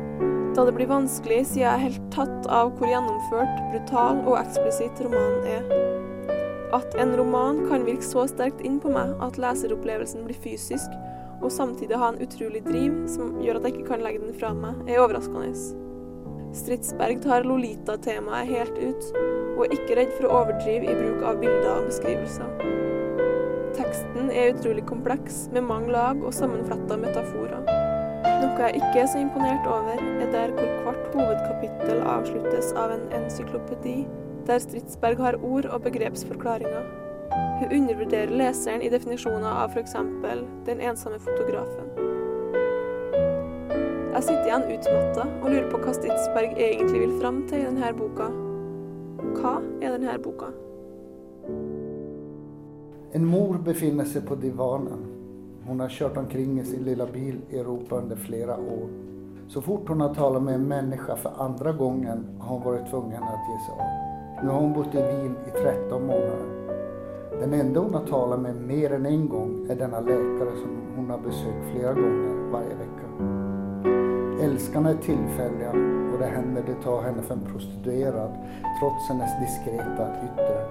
da 0.54 0.68
det 0.68 0.76
blir 0.78 0.92
vanskelig 0.94 1.40
siden 1.42 1.64
jeg 1.64 1.72
er 1.72 1.84
helt 1.88 2.08
tatt 2.14 2.50
av 2.54 2.70
hvor 2.78 2.92
gjennomført, 2.92 3.60
brutal 3.74 4.22
og 4.22 4.38
eksplisitt 4.44 5.02
romanen 5.02 5.52
er. 5.58 5.68
At 6.78 6.94
en 7.02 7.18
roman 7.18 7.64
kan 7.66 7.82
virke 7.90 8.06
så 8.06 8.28
sterkt 8.30 8.62
inn 8.62 8.78
på 8.78 8.94
meg 8.94 9.18
at 9.26 9.42
leseropplevelsen 9.42 10.22
blir 10.30 10.38
fysisk, 10.46 10.94
og 11.42 11.50
samtidig 11.50 11.98
ha 11.98 12.14
en 12.14 12.22
utrolig 12.22 12.62
driv 12.70 13.08
som 13.10 13.40
gjør 13.42 13.58
at 13.58 13.72
jeg 13.72 13.80
ikke 13.80 13.94
kan 13.96 14.06
legge 14.06 14.22
den 14.22 14.38
fra 14.38 14.54
meg, 14.54 14.84
er 14.86 15.02
overraskende. 15.02 15.81
Stridsberg 16.52 17.22
tar 17.24 17.46
Lolita-temaet 17.48 18.50
helt 18.52 18.78
ut, 18.78 19.06
og 19.56 19.64
er 19.64 19.74
ikke 19.76 19.96
redd 19.96 20.10
for 20.18 20.28
å 20.28 20.40
overdrive 20.42 20.90
i 20.90 20.96
bruk 20.98 21.24
av 21.24 21.40
bilder 21.40 21.70
og 21.78 21.88
beskrivelser. 21.88 22.50
Teksten 23.72 24.28
er 24.28 24.52
utrolig 24.52 24.84
kompleks, 24.88 25.46
med 25.52 25.64
mange 25.64 25.94
lag 25.94 26.20
og 26.20 26.34
sammenfletta 26.36 26.98
metaforer. 27.00 27.64
Noe 28.42 28.68
jeg 28.68 28.82
ikke 28.82 29.00
er 29.00 29.08
så 29.08 29.22
imponert 29.22 29.64
over, 29.70 29.96
er 29.96 30.28
der 30.34 30.52
hvor 30.58 30.68
hvert 30.84 31.16
hovedkapittel 31.16 32.04
avsluttes 32.04 32.72
av 32.76 32.92
en 32.98 33.08
encyklopedi, 33.16 34.02
der 34.46 34.60
Stridsberg 34.60 35.24
har 35.24 35.40
ord 35.40 35.70
og 35.72 35.86
begrepsforklaringer. 35.88 36.84
Hun 37.62 37.76
undervurderer 37.80 38.36
leseren 38.42 38.84
i 38.84 38.92
definisjoner 38.92 39.48
av 39.48 39.72
f.eks. 39.72 39.96
den 40.68 40.84
ensomme 40.84 41.22
fotografen. 41.22 42.11
Jeg 44.22 44.28
sitter 44.28 44.52
igjen 44.52 44.68
utmatta 44.70 45.22
og 45.42 45.46
lurer 45.50 45.64
på 45.66 45.78
hva 45.82 45.92
Stidsberg 45.96 46.52
egentlig 46.54 47.00
vil 47.00 47.14
fram 47.18 47.40
til 47.50 47.58
i 47.58 47.64
denne 47.64 47.88
boka. 47.98 48.28
Hva 49.34 49.54
er 49.82 49.96
denne 49.96 50.14
boka? 50.22 50.50
En 53.18 53.26
mor 53.26 53.58
befinner 53.66 54.06
seg 54.06 54.22
på 54.28 54.38
divanen. 54.38 55.02
Hun 55.66 55.82
har 55.82 55.90
kjørt 55.90 56.22
omkring 56.22 56.54
i 56.62 56.68
sin 56.70 56.86
lilla 56.86 57.08
bil 57.10 57.40
i 57.50 57.58
Europa 57.64 57.98
under 57.98 58.22
flere 58.22 58.60
år. 58.62 58.86
Så 59.50 59.64
fort 59.66 59.90
hun 59.90 60.06
har 60.06 60.14
talt 60.14 60.38
med 60.38 60.54
en 60.60 60.70
menneske 60.70 61.18
for 61.18 61.42
andre 61.42 61.74
gangen, 61.82 62.22
har 62.38 62.54
hun 62.54 62.64
vært 62.68 62.88
tvungen 62.94 63.26
å 63.26 63.36
gi 63.50 63.60
seg 63.66 63.84
av. 63.88 64.00
Nå 64.38 64.48
har 64.52 64.66
hun 64.68 64.78
bodd 64.78 64.94
i 64.94 65.06
Wien 65.10 65.38
i 65.42 65.56
13 65.58 65.98
måneder. 65.98 67.38
Den 67.42 67.58
enda 67.58 67.88
hun 67.88 67.98
har 67.98 68.06
talt 68.06 68.38
med 68.46 68.66
mer 68.70 69.00
än 69.00 69.14
en 69.16 69.30
gang, 69.34 69.62
er 69.66 69.82
denne 69.82 70.06
legen 70.06 70.58
som 70.62 70.82
hun 70.94 71.10
har 71.10 71.26
besøkt 71.26 71.72
flere 71.72 71.98
ganger 71.98 72.52
varje 72.54 72.84
vecka. 72.86 73.41
Älskarna 74.52 74.90
är 74.90 74.94
tillfälliga 74.94 75.70
och 76.12 76.18
det 76.18 76.26
händer 76.26 76.62
det 76.66 76.82
tar 76.82 77.02
henne 77.02 77.22
för 77.22 77.34
en 77.34 77.44
prostituerad 77.52 78.32
trots 78.80 79.08
hennes 79.08 79.40
diskreta 79.40 80.08
yttre. 80.24 80.66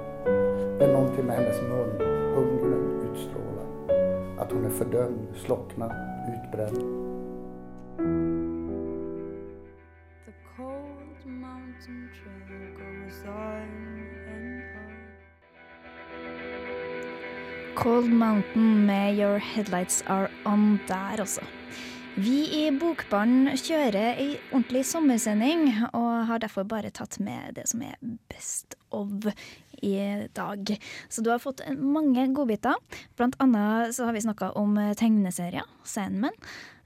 Det 0.79 0.85
är 0.85 0.93
någonting 0.93 1.25
med 1.25 1.35
hennes 1.35 1.61
mun, 1.61 1.89
hungern 2.35 3.11
utstrålar. 3.11 3.67
Att 4.39 4.51
hon 4.51 4.65
är 4.65 4.69
fördömd, 4.69 5.27
slocknad, 5.35 5.91
utbränd. 6.33 6.77
The 10.25 10.33
cold 10.57 11.25
mountain 11.25 12.09
trail 12.17 12.65
goes 12.77 13.23
on 13.25 14.03
and 14.33 14.63
on. 14.75 14.95
Cold 17.75 18.13
Mountain 18.13 18.85
med 18.85 19.15
Your 19.15 19.37
Headlights 19.37 20.03
Are 20.07 20.29
On 20.45 20.79
der, 20.87 21.19
altså. 21.19 21.41
Vi 22.19 22.41
i 22.51 22.65
Bokbarn 22.75 23.53
kjører 23.55 24.17
ei 24.19 24.33
ordentlig 24.51 24.81
sommersending, 24.89 25.69
og 25.95 26.25
har 26.27 26.41
derfor 26.43 26.65
bare 26.67 26.91
tatt 26.91 27.15
med 27.23 27.55
det 27.55 27.63
som 27.71 27.83
er 27.87 27.95
best 28.27 28.75
of 28.91 29.29
i 29.79 29.93
dag. 30.35 30.73
Så 31.07 31.23
du 31.23 31.29
har 31.31 31.39
fått 31.39 31.63
mange 31.79 32.25
godbiter. 32.35 32.75
Blant 33.15 33.37
annet 33.39 33.95
så 33.95 34.09
har 34.09 34.17
vi 34.17 34.23
snakka 34.25 34.49
om 34.59 34.75
tegneserier, 34.99 35.63
Sandman. 35.87 36.35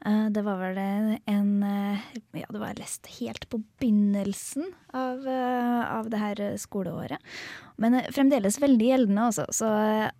Eh, 0.05 0.29
Det 0.29 0.43
var 0.45 0.61
vel 0.61 0.77
en 1.25 1.63
eh, 1.63 2.05
Ja, 2.37 2.45
det 2.51 2.61
var 2.61 2.77
lest 2.77 3.07
helt 3.17 3.49
på 3.49 3.63
begynnelsen 3.79 4.69
av, 4.93 5.25
eh, 5.27 5.97
av 5.97 6.09
det 6.09 6.21
her 6.21 6.43
skoleåret. 6.61 7.17
Men 7.77 7.97
fremdeles 8.13 8.61
veldig 8.61 8.91
gjeldende, 8.91 9.25
altså. 9.31 9.47
Så 9.49 9.65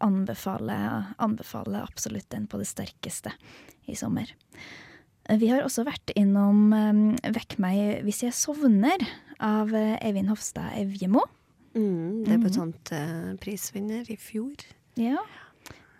anbefaler, 0.02 1.14
anbefaler 1.20 1.86
absolutt 1.86 2.30
den 2.34 2.48
på 2.48 2.58
det 2.58 2.68
sterkeste 2.74 3.32
i 3.86 3.96
sommer. 3.96 4.34
Eh, 5.30 5.38
Vi 5.42 5.50
har 5.52 5.66
også 5.66 5.86
vært 5.88 6.14
innom 6.16 6.74
eh, 6.76 7.32
Vekk 7.36 7.58
meg 7.64 8.06
hvis 8.06 8.24
jeg 8.26 8.36
sovner 8.38 9.02
av 9.44 9.74
eh, 9.76 9.98
Eivind 10.06 10.32
Hofstad 10.32 10.78
Evjemo. 10.80 11.26
Mm, 11.76 12.24
Debutantprisvinner 12.28 14.08
i 14.12 14.16
fjor. 14.20 14.56
Ja. 14.96 15.20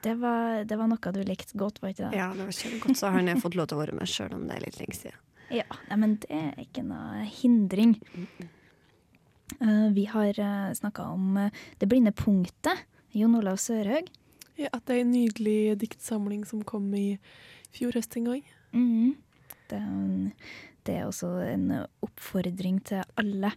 Det 0.06 0.14
var, 0.22 0.64
det 0.70 0.78
var 0.78 0.88
noe 0.88 1.12
du 1.16 1.24
likte 1.26 1.58
godt, 1.58 1.82
var 1.82 1.92
ikke 1.92 2.12
det? 2.12 2.20
Ja, 2.20 2.30
det 2.38 2.46
var 2.46 2.54
kjempegodt. 2.56 3.00
Så 3.00 3.10
har 3.10 3.18
han 3.18 3.42
fått 3.42 3.58
lov 3.58 3.68
til 3.72 3.80
å 3.80 3.82
være 3.82 3.96
med, 3.98 4.10
sjøl 4.10 4.36
om 4.38 4.46
det 4.48 4.60
er 4.60 4.68
litt 4.68 4.78
lenge 4.80 4.98
siden. 5.00 5.22
Ja, 5.54 5.66
nei, 5.90 5.98
men 6.02 6.14
det 6.22 6.30
er 6.34 6.62
ikke 6.62 6.84
noe 6.86 7.26
hindring. 7.30 7.96
Eh, 9.62 9.88
vi 9.94 10.06
har 10.10 10.40
uh, 10.42 10.74
snakka 10.74 11.04
om 11.14 11.38
eh, 11.38 11.64
Det 11.78 11.90
blinde 11.90 12.14
punktet. 12.18 12.86
Jon 13.16 13.38
Olav 13.38 13.60
Sørhaug. 13.62 14.10
Ja, 14.60 14.72
at 14.72 14.86
det 14.88 14.96
er 14.96 15.04
en 15.04 15.14
nydelig 15.14 15.76
diktsamling 15.82 16.46
som 16.48 16.64
kom 16.68 16.88
i 16.98 17.18
fjor 17.76 17.96
høst 17.96 18.16
en 18.18 18.30
gang. 18.30 18.44
Mhm. 18.76 19.14
Det, 19.66 19.82
det 20.86 20.96
er 21.00 21.08
også 21.08 21.30
en 21.42 21.70
oppfordring 22.06 22.82
til 22.86 23.02
alle. 23.18 23.50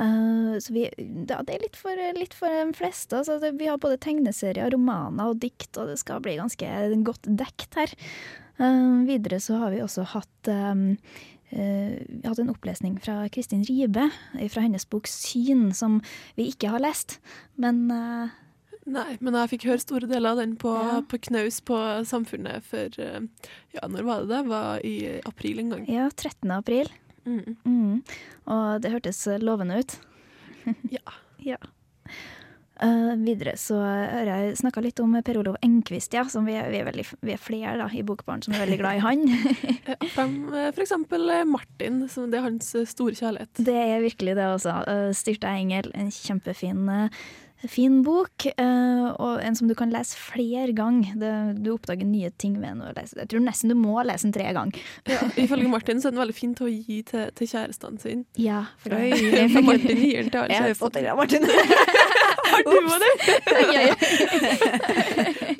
Uh, 0.00 0.56
så 0.62 0.72
vi, 0.72 0.86
ja, 0.86 1.40
det 1.44 1.56
er 1.56 1.64
litt 1.64 1.76
for, 1.76 1.98
litt 2.16 2.36
for 2.36 2.52
de 2.54 2.76
fleste. 2.78 3.18
Altså, 3.18 3.36
det, 3.42 3.52
vi 3.60 3.68
har 3.68 3.80
både 3.82 3.98
tegneserier, 4.00 4.70
romaner 4.72 5.34
og 5.34 5.42
dikt, 5.42 5.74
og 5.76 5.90
det 5.90 5.98
skal 6.00 6.22
bli 6.24 6.38
ganske 6.38 6.70
godt 7.04 7.28
dekt 7.40 7.76
her. 7.76 7.92
Uh, 8.60 9.02
videre 9.08 9.40
så 9.42 9.58
har 9.60 9.74
vi 9.74 9.84
også 9.84 10.08
hatt 10.14 10.54
um, 10.54 10.88
Uh, 11.50 11.98
vi 12.06 12.20
hadde 12.22 12.44
en 12.44 12.52
opplesning 12.52 12.92
fra 13.02 13.24
Kristin 13.34 13.64
Ribe 13.66 14.04
fra 14.52 14.62
hennes 14.62 14.84
bok 14.86 15.08
'Syn', 15.10 15.72
som 15.74 15.96
vi 16.36 16.46
ikke 16.52 16.70
har 16.70 16.78
lest. 16.78 17.16
Men 17.58 17.90
eh, 17.90 18.30
Nei, 18.90 19.14
men 19.22 19.36
jeg 19.38 19.52
fikk 19.52 19.68
høre 19.70 19.82
store 19.82 20.08
deler 20.10 20.32
av 20.32 20.40
den 20.40 20.56
på, 20.58 20.72
på 21.10 21.20
knaus 21.28 21.60
på 21.66 21.78
Samfunnet 22.08 22.66
for 22.66 22.98
eh, 23.02 23.20
Ja, 23.76 23.86
når 23.86 24.06
var 24.08 24.24
det 24.24 24.32
det? 24.32 24.40
Var 24.50 24.86
i 24.86 24.96
april 25.28 25.62
en 25.62 25.74
gang. 25.76 25.86
ja, 25.90 26.08
13. 26.10 26.50
april. 26.56 26.90
Mm. 27.28 27.56
Mm. 27.64 27.96
Og 28.50 28.82
det 28.82 28.92
hørtes 28.94 29.22
lovende 29.44 29.78
ut. 29.82 29.96
ja. 30.96 31.16
ja. 31.44 31.60
Uh, 32.80 33.12
videre 33.20 33.58
så 33.60 33.76
har 33.76 34.24
jeg 34.24 34.54
snakka 34.56 34.80
litt 34.80 35.00
om 35.04 35.12
Per 35.20 35.36
Olov 35.36 35.58
Enquist, 35.62 36.14
ja. 36.16 36.24
Som 36.32 36.48
vi, 36.48 36.56
er, 36.56 36.70
vi, 36.72 36.80
er 36.80 36.88
veldig, 36.88 37.04
vi 37.28 37.34
er 37.34 37.42
flere 37.42 37.76
da, 37.82 37.90
i 37.92 38.02
Bokbarn 38.06 38.40
som 38.42 38.56
er 38.56 38.64
veldig 38.64 38.80
glad 38.80 38.98
i 38.98 39.04
han. 39.04 39.26
Ja, 39.90 39.96
eh, 40.00 40.70
For 40.72 40.82
eksempel 40.82 41.28
Martin, 41.48 42.02
som 42.08 42.30
det 42.32 42.40
er 42.40 42.46
hans 42.48 42.72
store 42.88 43.14
kjærlighet. 43.18 43.62
Det 43.66 43.76
er 43.76 44.02
virkelig 44.02 44.36
det 44.38 44.48
også. 44.48 44.74
Uh, 44.88 45.10
Styrta 45.16 45.52
engel, 45.60 45.92
en 45.98 46.10
kjempefin 46.14 46.88
eh, 46.94 47.22
fin 47.68 48.02
bok. 48.06 48.46
eh, 48.46 49.06
og 49.10 49.42
en 49.44 49.56
som 49.56 49.68
du 49.68 49.74
kan 49.74 49.90
lese 49.92 50.16
flere 50.16 50.72
ganger. 50.76 51.54
Du 51.60 51.72
oppdager 51.74 52.06
nye 52.08 52.30
ting 52.40 52.54
ved 52.60 52.68
den 52.68 52.82
å 52.82 52.92
lese. 52.96 53.18
Jeg 53.18 53.28
tror 53.32 53.44
nesten 53.44 53.68
du 53.72 53.76
må 53.78 54.02
lese 54.06 54.24
den 54.28 54.32
tre 54.36 54.52
ganger. 54.56 54.78
Ja, 55.10 55.20
ifølge 55.36 55.68
Martin 55.68 56.00
så 56.00 56.08
er 56.08 56.12
den 56.16 56.22
veldig 56.22 56.36
fin 56.36 56.54
til 56.56 56.66
å 56.66 56.72
gi 56.72 57.02
til, 57.10 57.30
til 57.36 57.46
kjærestene 57.52 58.00
sine. 58.00 58.24
Ja, 58.40 58.64
for 58.80 58.96
Oi, 58.96 59.10
for 59.52 59.62
Martin 59.66 59.98
gir 60.00 60.22
den 60.22 60.30
til 60.32 60.40
alle 60.44 60.54
Jeg 60.54 60.60
har 60.64 60.68
jo 60.72 60.78
fått 60.80 60.94
den 60.98 61.10
av 61.12 61.16
Martin. 61.20 61.44
Har 62.50 62.62
du 62.66 62.70
òg 62.80 62.98
det? 63.04 63.12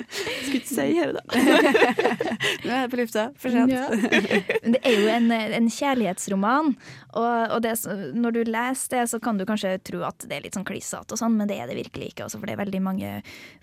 Ja. 0.41 0.51
Ikke 0.51 0.67
si 0.67 0.87
her, 0.97 1.13
da. 1.15 1.21
Nå 2.65 2.71
er 2.71 2.79
jeg 2.83 2.91
på 2.91 2.99
lufta. 2.99 3.25
For 3.41 3.53
sent. 3.53 3.71
Ja. 3.73 3.87
Men 4.63 4.75
det 4.75 4.81
er 4.87 4.97
jo 4.97 5.09
en, 5.11 5.29
en 5.31 5.69
kjærlighetsroman, 5.71 6.73
og, 7.11 7.53
og 7.55 7.59
det, 7.65 7.73
når 8.17 8.35
du 8.35 8.41
leser 8.47 8.95
det, 8.97 9.05
så 9.11 9.19
kan 9.23 9.39
du 9.39 9.45
kanskje 9.47 9.75
tro 9.87 10.03
at 10.07 10.25
det 10.27 10.37
er 10.37 10.45
litt 10.45 10.57
sånn 10.57 10.67
klissete 10.67 11.15
og 11.15 11.21
sånn, 11.21 11.37
men 11.39 11.49
det 11.49 11.57
er 11.59 11.69
det 11.69 11.77
virkelig 11.79 12.11
ikke. 12.11 12.27
også, 12.27 12.39
for 12.39 12.49
det 12.49 12.55
er 12.55 12.61
veldig 12.63 12.81
mange 12.83 13.13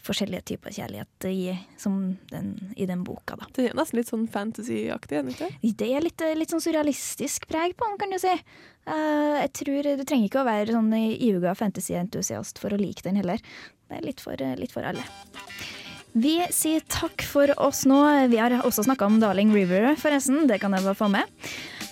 forskjellige 0.05 0.47
typer 0.53 0.75
kjærlighet 0.75 1.29
i, 1.31 1.55
som 1.81 2.01
den, 2.33 2.55
i 2.77 2.89
den 2.89 3.05
boka. 3.07 3.39
Da. 3.41 3.49
Det 3.57 3.69
er 3.71 3.79
nesten 3.79 4.01
litt 4.01 4.13
sånn 4.13 4.27
fantasy-aktig, 4.33 5.21
er 5.21 5.29
det 5.29 5.37
ikke? 5.37 5.53
Det 5.83 5.91
er 5.95 6.05
litt, 6.05 6.27
litt 6.39 6.55
sånn 6.55 6.65
surrealistisk 6.65 7.49
preg 7.51 7.77
på 7.79 7.89
den, 7.89 7.99
kan 8.01 8.13
du 8.15 8.21
si. 8.23 8.35
Uh, 8.89 9.37
jeg 9.43 9.51
tror 9.59 9.87
Du 9.99 10.05
trenger 10.09 10.31
ikke 10.31 10.41
å 10.41 10.49
være 10.49 10.73
sånn 10.73 10.95
iuga 10.97 11.53
fantasyentusiast 11.59 12.61
for 12.63 12.73
å 12.73 12.81
like 12.81 13.05
den 13.05 13.21
heller. 13.21 13.43
Det 13.89 14.01
er 14.01 14.05
litt 14.05 14.23
for, 14.25 14.49
litt 14.61 14.73
for 14.75 14.85
alle. 14.85 15.05
Vi 16.13 16.39
sier 16.51 16.81
takk 16.89 17.23
for 17.23 17.53
oss 17.61 17.85
nå. 17.87 17.99
Vi 18.33 18.39
har 18.41 18.55
også 18.65 18.85
snakka 18.87 19.07
om 19.07 19.19
Darling 19.21 19.53
River, 19.55 19.93
forresten. 20.01 20.47
Det 20.49 20.61
kan 20.63 20.73
jeg 20.75 20.87
bare 20.87 20.97
få 20.99 21.09
med. 21.13 21.29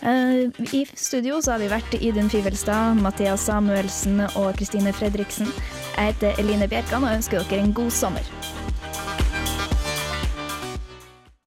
Eh, 0.02 0.48
I 0.72 0.82
studio 0.96 1.40
så 1.44 1.54
har 1.54 1.62
vi 1.62 1.70
vært 1.70 1.96
Idun 2.00 2.30
Fivelstad, 2.32 2.98
Mathias 3.04 3.46
Samuelsen 3.46 4.24
og 4.34 4.56
Kristine 4.58 4.92
Fredriksen. 4.96 5.52
Jeg 5.96 6.14
heter 6.14 6.40
Eline 6.42 6.68
Bjerkan 6.68 7.04
og 7.04 7.16
ønsker 7.16 7.44
dere 7.44 7.64
en 7.66 7.76
god 7.76 7.92
sommer. 7.92 8.32